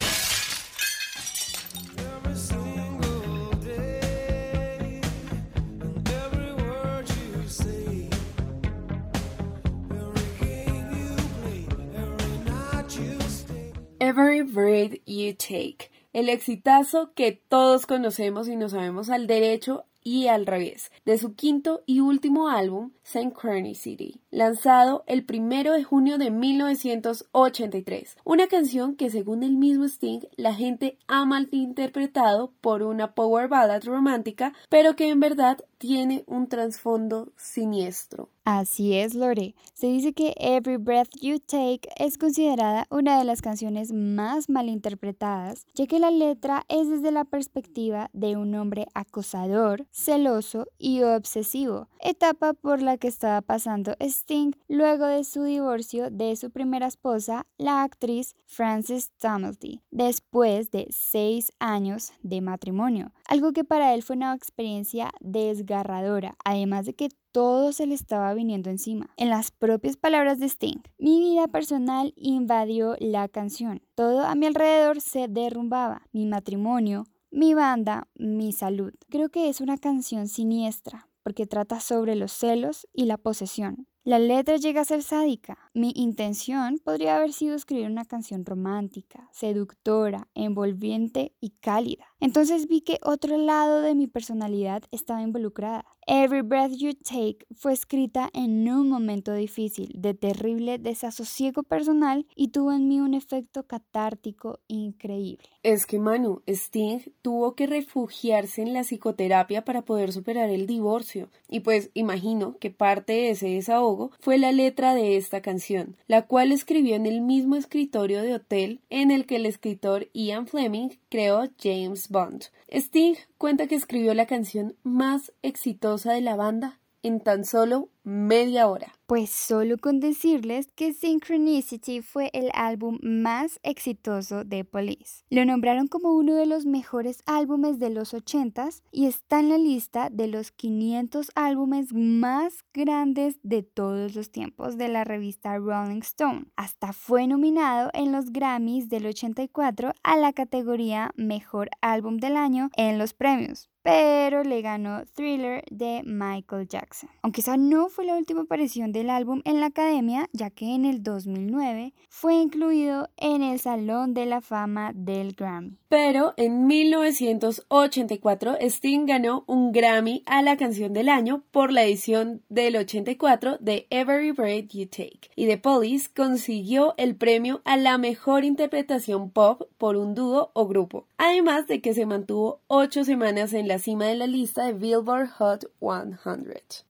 Every 13.99 14.43
breath 14.43 15.01
you 15.07 15.33
take. 15.33 15.91
El 16.13 16.29
exitazo 16.29 17.15
que 17.15 17.33
todos 17.33 17.87
conocemos 17.87 18.49
y 18.49 18.57
no 18.57 18.69
sabemos 18.69 19.09
al 19.09 19.27
derecho 19.27 19.87
y 20.05 20.29
al 20.29 20.47
revés, 20.47 20.93
de 21.05 21.19
su 21.19 21.35
quinto 21.35 21.83
y 21.87 22.01
último 22.01 22.49
álbum, 22.49 22.93
Synchronicity, 23.03 24.21
lanzado 24.35 25.05
el 25.07 25.25
primero 25.25 25.73
de 25.73 25.85
junio 25.85 26.19
de 26.19 26.31
1983. 26.33 28.17
Una 28.25 28.49
canción 28.49 28.97
que, 28.97 29.09
según 29.09 29.45
el 29.45 29.57
mismo 29.57 29.85
Sting, 29.85 30.23
la 30.37 30.53
gente 30.55 30.99
ha 31.07 31.25
malinterpretado 31.25 32.53
por 32.61 32.83
una 32.83 33.15
power 33.15 33.49
ballad 33.49 33.85
romántica, 33.85 34.53
pero 34.69 34.97
que 34.97 35.09
en 35.09 35.21
verdad 35.21 35.59
tiene 35.79 36.25
un 36.27 36.49
trasfondo 36.49 37.33
siniestro. 37.37 38.31
Así 38.45 38.95
es, 38.95 39.15
Lore. 39.15 39.55
Se 39.73 39.87
dice 39.87 40.13
que 40.13 40.35
Every 40.37 40.77
Breath 40.77 41.09
You 41.21 41.39
Take 41.39 41.89
es 41.97 42.19
considerada 42.19 42.87
una 42.91 43.19
de 43.19 43.25
las 43.25 43.41
canciones 43.41 43.93
más 43.93 44.51
malinterpretadas, 44.51 45.67
ya 45.75 45.87
que 45.87 45.99
la 45.99 46.11
letra 46.11 46.67
es 46.69 46.91
desde 46.91 47.11
la 47.11 47.25
perspectiva 47.25 48.11
de 48.13 48.37
un 48.37 48.55
hombre 48.55 48.87
acosador, 48.93 49.87
celoso 49.93 50.67
y 50.79 51.03
obsesivo, 51.03 51.89
etapa 52.01 52.53
por 52.53 52.83
la 52.83 52.99
que 52.99 53.09
estaba 53.09 53.41
pasando 53.41 53.97
Sting 53.99 54.24
luego 54.69 55.07
de 55.07 55.25
su 55.25 55.43
divorcio 55.45 56.11
de 56.11 56.37
su 56.37 56.51
primera 56.51 56.87
esposa, 56.87 57.47
la 57.59 57.83
actriz 57.83 58.35
Frances 58.47 59.13
Tumulty, 59.19 59.83
después 59.91 60.71
de 60.71 60.87
seis 60.91 61.53
años 61.59 62.13
de 62.23 62.41
matrimonio, 62.41 63.13
algo 63.29 63.53
que 63.53 63.65
para 63.65 63.95
él 63.95 64.03
fue 64.03 64.17
una 64.17 64.35
experiencia 64.35 65.11
desgarradora, 65.21 66.37
además 66.45 66.87
de 66.87 66.95
que 66.95 67.09
todo 67.33 67.73
se 67.73 67.87
le 67.87 67.95
estaba 67.95 68.33
viniendo 68.35 68.71
encima. 68.71 69.11
En 69.17 69.29
las 69.29 69.51
propias 69.51 69.97
palabras 69.97 70.39
de 70.39 70.49
Sting, 70.49 70.83
mi 70.99 71.21
vida 71.21 71.49
personal 71.49 72.15
invadió 72.17 72.97
la 73.01 73.29
canción. 73.29 73.83
Todo 73.95 74.25
a 74.25 74.35
mi 74.37 74.47
alrededor 74.47 75.01
se 75.01 75.27
derrumbaba. 75.27 76.03
Mi 76.13 76.27
matrimonio, 76.27 77.07
mi 77.33 77.55
banda, 77.55 78.07
mi 78.15 78.53
salud. 78.53 78.95
Creo 79.11 79.31
que 79.31 79.49
es 79.49 79.61
una 79.61 79.79
canción 79.79 80.29
siniestra 80.29 81.09
porque 81.25 81.47
trata 81.47 81.81
sobre 81.81 82.15
los 82.15 82.33
celos 82.33 82.87
y 82.93 83.07
la 83.07 83.17
posesión. 83.17 83.89
La 84.07 84.19
letra 84.19 84.59
llega 84.59 84.83
a 84.83 84.85
ser 84.85 85.03
sádica. 85.03 85.57
Mi 85.73 85.91
intención 85.97 86.79
podría 86.85 87.17
haber 87.17 87.33
sido 87.33 87.57
escribir 87.57 87.87
una 87.87 88.05
canción 88.05 88.45
romántica, 88.45 89.31
seductora, 89.33 90.29
envolviente 90.35 91.33
y 91.41 91.53
cálida. 91.59 92.14
Entonces 92.25 92.69
vi 92.69 92.81
que 92.81 92.99
otro 93.03 93.37
lado 93.37 93.83
de 93.83 93.95
mi 93.95 94.07
personalidad 94.07 94.83
estaba 94.91 95.21
involucrada. 95.21 95.85
Every 96.07 96.41
Breath 96.41 96.73
You 96.73 96.95
Take 96.95 97.47
fue 97.55 97.75
escrita 97.75 98.31
en 98.33 98.67
un 98.69 98.89
momento 98.89 99.33
difícil, 99.35 99.91
de 99.95 100.15
terrible 100.15 100.79
desasosiego 100.79 101.63
personal 101.63 102.27
y 102.35 102.49
tuvo 102.49 102.73
en 102.73 102.89
mí 102.89 103.01
un 103.01 103.13
efecto 103.15 103.67
catártico 103.67 104.61
increíble. 104.69 105.45
Es 105.63 105.85
que 105.85 105.99
Manu, 105.99 106.43
Sting 106.47 107.01
tuvo 107.21 107.55
que 107.55 107.67
refugiarse 107.67 108.63
en 108.63 108.73
la 108.73 108.85
psicoterapia 108.85 109.65
para 109.65 109.83
poder 109.83 110.13
superar 110.13 110.49
el 110.49 110.67
divorcio. 110.67 111.31
Y 111.49 111.61
pues 111.61 111.91
imagino 111.95 112.57
que 112.59 112.71
parte 112.71 113.13
de 113.13 113.31
ese 113.31 113.49
desahogo 113.49 114.13
fue 114.21 114.39
la 114.39 114.53
letra 114.53 114.95
de 114.95 115.17
esta 115.17 115.43
canción, 115.43 115.97
la 116.07 116.23
cual 116.23 116.53
escribió 116.53 116.97
en 116.97 117.05
el 117.07 117.21
mismo 117.21 117.57
escritorio 117.57 118.23
de 118.23 118.35
hotel 118.35 118.81
en 118.89 119.11
el 119.11 119.27
que 119.27 119.37
el 119.37 119.47
escritor 119.47 120.09
Ian 120.13 120.47
Fleming 120.47 120.91
creó 121.09 121.45
James 121.63 122.09
Bond. 122.15 122.45
Sting 122.69 123.17
cuenta 123.39 123.67
que 123.67 123.75
escribió 123.75 124.15
la 124.15 124.27
canción 124.27 124.77
más 124.85 125.33
exitosa 125.43 126.13
de 126.13 126.21
la 126.21 126.37
banda 126.37 126.79
en 127.03 127.21
tan 127.21 127.45
solo 127.45 127.89
media 128.05 128.69
hora. 128.69 128.93
Pues 129.07 129.31
solo 129.31 129.77
con 129.79 130.01
decirles 130.01 130.69
que 130.75 130.93
Synchronicity 130.93 132.01
fue 132.01 132.31
el 132.33 132.51
álbum 132.55 132.99
más 133.03 133.59
exitoso 133.63 134.45
de 134.45 134.65
Police. 134.65 135.25
Lo 135.29 135.45
nombraron 135.45 135.89
como 135.89 136.13
uno 136.15 136.35
de 136.35 136.47
los 136.47 136.65
mejores 136.65 137.23
álbumes 137.27 137.79
de 137.79 137.91
los 137.91 138.15
80s 138.15 138.83
y 138.91 139.07
está 139.07 139.41
en 139.41 139.49
la 139.49 139.59
lista 139.59 140.09
de 140.11 140.29
los 140.29 140.53
500 140.53 141.33
álbumes 141.35 141.93
más 141.93 142.65
grandes 142.73 143.39
de 143.43 143.63
todos 143.63 144.15
los 144.15 144.31
tiempos 144.31 144.79
de 144.79 144.89
la 144.89 145.05
revista 145.05 145.59
Rolling 145.59 146.01
Stone. 146.01 146.47
Hasta 146.57 146.93
fue 146.93 147.27
nominado 147.27 147.91
en 147.93 148.13
los 148.13 148.33
Grammys 148.33 148.89
del 148.89 149.07
84 149.07 149.93
a 150.03 150.17
la 150.17 150.33
categoría 150.33 151.11
Mejor 151.17 151.69
Álbum 151.81 152.19
del 152.19 152.37
Año 152.37 152.71
en 152.77 152.99
los 152.99 153.13
premios 153.13 153.69
pero 153.85 154.43
le 154.43 154.63
ganó 154.63 155.05
Thriller 155.15 155.63
de 155.71 156.01
Michael 156.07 156.67
Jackson. 156.67 157.11
Aunque 157.21 157.43
esa 157.43 157.59
no 157.59 157.91
fue 157.95 158.05
la 158.05 158.17
última 158.17 158.43
aparición 158.43 158.91
del 158.91 159.09
álbum 159.09 159.41
en 159.45 159.61
la 159.61 159.67
academia, 159.67 160.29
ya 160.33 160.51
que 160.51 160.75
en 160.75 160.85
el 160.85 161.05
2009 161.05 161.95
fue 162.09 162.35
incluido 162.35 163.09
en 163.17 163.45
el 163.45 163.61
Salón 163.61 164.15
de 164.15 164.27
la 164.27 164.41
Fama 164.41 164.91
del 164.95 165.35
Grammy. 165.35 165.79
Pero 165.89 166.35
en 166.37 166.67
1984 166.67 168.57
Sting 168.61 169.07
ganó 169.07 169.45
un 169.47 169.71
Grammy 169.71 170.25
a 170.27 170.43
la 170.43 170.57
canción 170.57 170.93
del 170.93 171.09
año 171.09 171.45
por 171.53 171.71
la 171.71 171.85
edición 171.85 172.43
del 172.49 172.75
84 172.75 173.59
de 173.61 173.87
Every 173.91 174.33
Breath 174.33 174.73
You 174.73 174.87
Take 174.87 175.31
y 175.37 175.47
The 175.47 175.59
Police 175.59 176.09
consiguió 176.15 176.95
el 176.97 177.15
premio 177.15 177.63
a 177.65 177.77
la 177.77 177.97
mejor 177.97 178.45
interpretación 178.45 179.31
pop 179.31 179.69
por 179.79 179.97
un 179.97 180.17
dúo 180.17 180.51
o 180.55 180.67
grupo, 180.67 181.07
además 181.17 181.69
de 181.69 181.81
que 181.81 181.95
se 181.95 182.07
mantuvo 182.07 182.61
ocho 182.67 183.05
semanas 183.05 183.53
en 183.53 183.69
la 183.69 183.79
cima 183.79 184.07
de 184.07 184.17
la 184.17 184.27
lista 184.27 184.65
de 184.65 184.73
Billboard 184.73 185.29
Hot 185.39 185.71
100. 185.79 186.19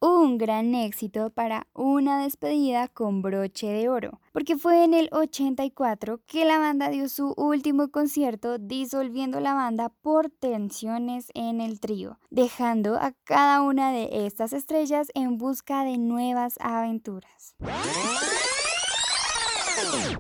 Un 0.00 0.38
gran 0.38 0.72
éxito 0.94 1.30
para 1.30 1.66
una 1.74 2.22
despedida 2.22 2.86
con 2.86 3.20
broche 3.20 3.66
de 3.66 3.88
oro, 3.88 4.20
porque 4.32 4.56
fue 4.56 4.84
en 4.84 4.94
el 4.94 5.08
84 5.10 6.20
que 6.24 6.44
la 6.44 6.60
banda 6.60 6.88
dio 6.88 7.08
su 7.08 7.34
último 7.36 7.90
concierto 7.90 8.58
disolviendo 8.58 9.40
la 9.40 9.54
banda 9.54 9.88
por 9.88 10.30
tensiones 10.30 11.32
en 11.34 11.60
el 11.60 11.80
trío, 11.80 12.20
dejando 12.30 12.94
a 12.94 13.12
cada 13.24 13.62
una 13.62 13.90
de 13.90 14.26
estas 14.26 14.52
estrellas 14.52 15.08
en 15.14 15.36
busca 15.36 15.82
de 15.82 15.98
nuevas 15.98 16.54
aventuras. 16.60 17.56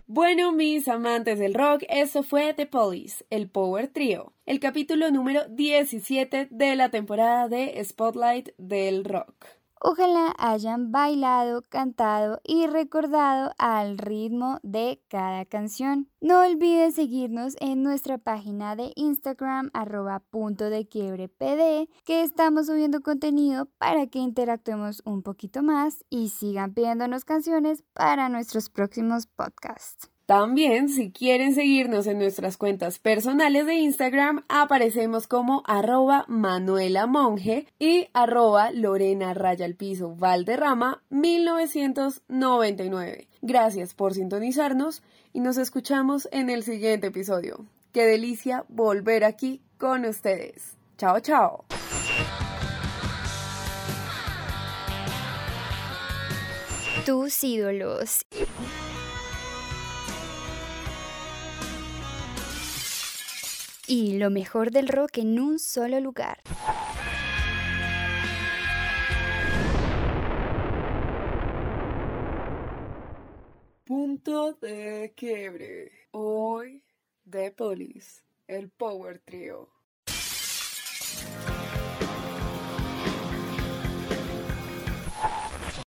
Bueno, 0.08 0.50
mis 0.50 0.88
amantes 0.88 1.38
del 1.38 1.54
rock, 1.54 1.84
eso 1.88 2.24
fue 2.24 2.52
The 2.52 2.66
Police, 2.66 3.24
el 3.30 3.48
Power 3.48 3.86
Trio, 3.86 4.32
el 4.44 4.58
capítulo 4.58 5.12
número 5.12 5.44
17 5.48 6.48
de 6.50 6.76
la 6.76 6.88
temporada 6.90 7.48
de 7.48 7.80
Spotlight 7.84 8.50
del 8.58 9.04
Rock. 9.04 9.63
Ojalá 9.86 10.34
hayan 10.38 10.92
bailado, 10.92 11.60
cantado 11.68 12.40
y 12.42 12.66
recordado 12.66 13.52
al 13.58 13.98
ritmo 13.98 14.58
de 14.62 15.02
cada 15.08 15.44
canción. 15.44 16.08
No 16.22 16.40
olvides 16.40 16.94
seguirnos 16.94 17.54
en 17.60 17.82
nuestra 17.82 18.16
página 18.16 18.76
de 18.76 18.92
Instagram 18.96 19.68
arroba 19.74 20.20
punto 20.20 20.70
de 20.70 20.88
quiebre 20.88 21.28
pd 21.28 21.90
que 22.06 22.22
estamos 22.22 22.68
subiendo 22.68 23.02
contenido 23.02 23.68
para 23.76 24.06
que 24.06 24.20
interactuemos 24.20 25.02
un 25.04 25.22
poquito 25.22 25.62
más 25.62 26.02
y 26.08 26.30
sigan 26.30 26.72
pidiéndonos 26.72 27.26
canciones 27.26 27.84
para 27.92 28.30
nuestros 28.30 28.70
próximos 28.70 29.26
podcasts. 29.26 30.13
También, 30.26 30.88
si 30.88 31.10
quieren 31.10 31.54
seguirnos 31.54 32.06
en 32.06 32.18
nuestras 32.18 32.56
cuentas 32.56 32.98
personales 32.98 33.66
de 33.66 33.74
Instagram, 33.74 34.42
aparecemos 34.48 35.26
como 35.26 35.62
arroba 35.66 36.24
Manuela 36.28 37.06
Monge 37.06 37.66
y 37.78 38.08
arroba 38.14 38.70
Lorena 38.70 39.34
Raya 39.34 39.66
al 39.66 39.74
Piso 39.74 40.16
Valderrama 40.16 41.02
1999. 41.10 43.28
Gracias 43.42 43.92
por 43.92 44.14
sintonizarnos 44.14 45.02
y 45.34 45.40
nos 45.40 45.58
escuchamos 45.58 46.26
en 46.32 46.48
el 46.48 46.62
siguiente 46.62 47.08
episodio. 47.08 47.66
Qué 47.92 48.06
delicia 48.06 48.64
volver 48.68 49.24
aquí 49.24 49.60
con 49.76 50.06
ustedes. 50.06 50.78
Chao, 50.96 51.20
chao. 51.20 51.66
Tus 57.04 57.44
ídolos. 57.44 58.24
Y 63.86 64.18
lo 64.18 64.30
mejor 64.30 64.70
del 64.70 64.88
rock 64.88 65.18
en 65.18 65.38
un 65.38 65.58
solo 65.58 66.00
lugar. 66.00 66.42
Punto 73.84 74.54
de 74.54 75.12
quiebre. 75.14 75.92
Hoy, 76.12 76.82
The 77.28 77.50
Police, 77.50 78.22
el 78.46 78.70
Power 78.70 79.20
Trio. 79.24 79.68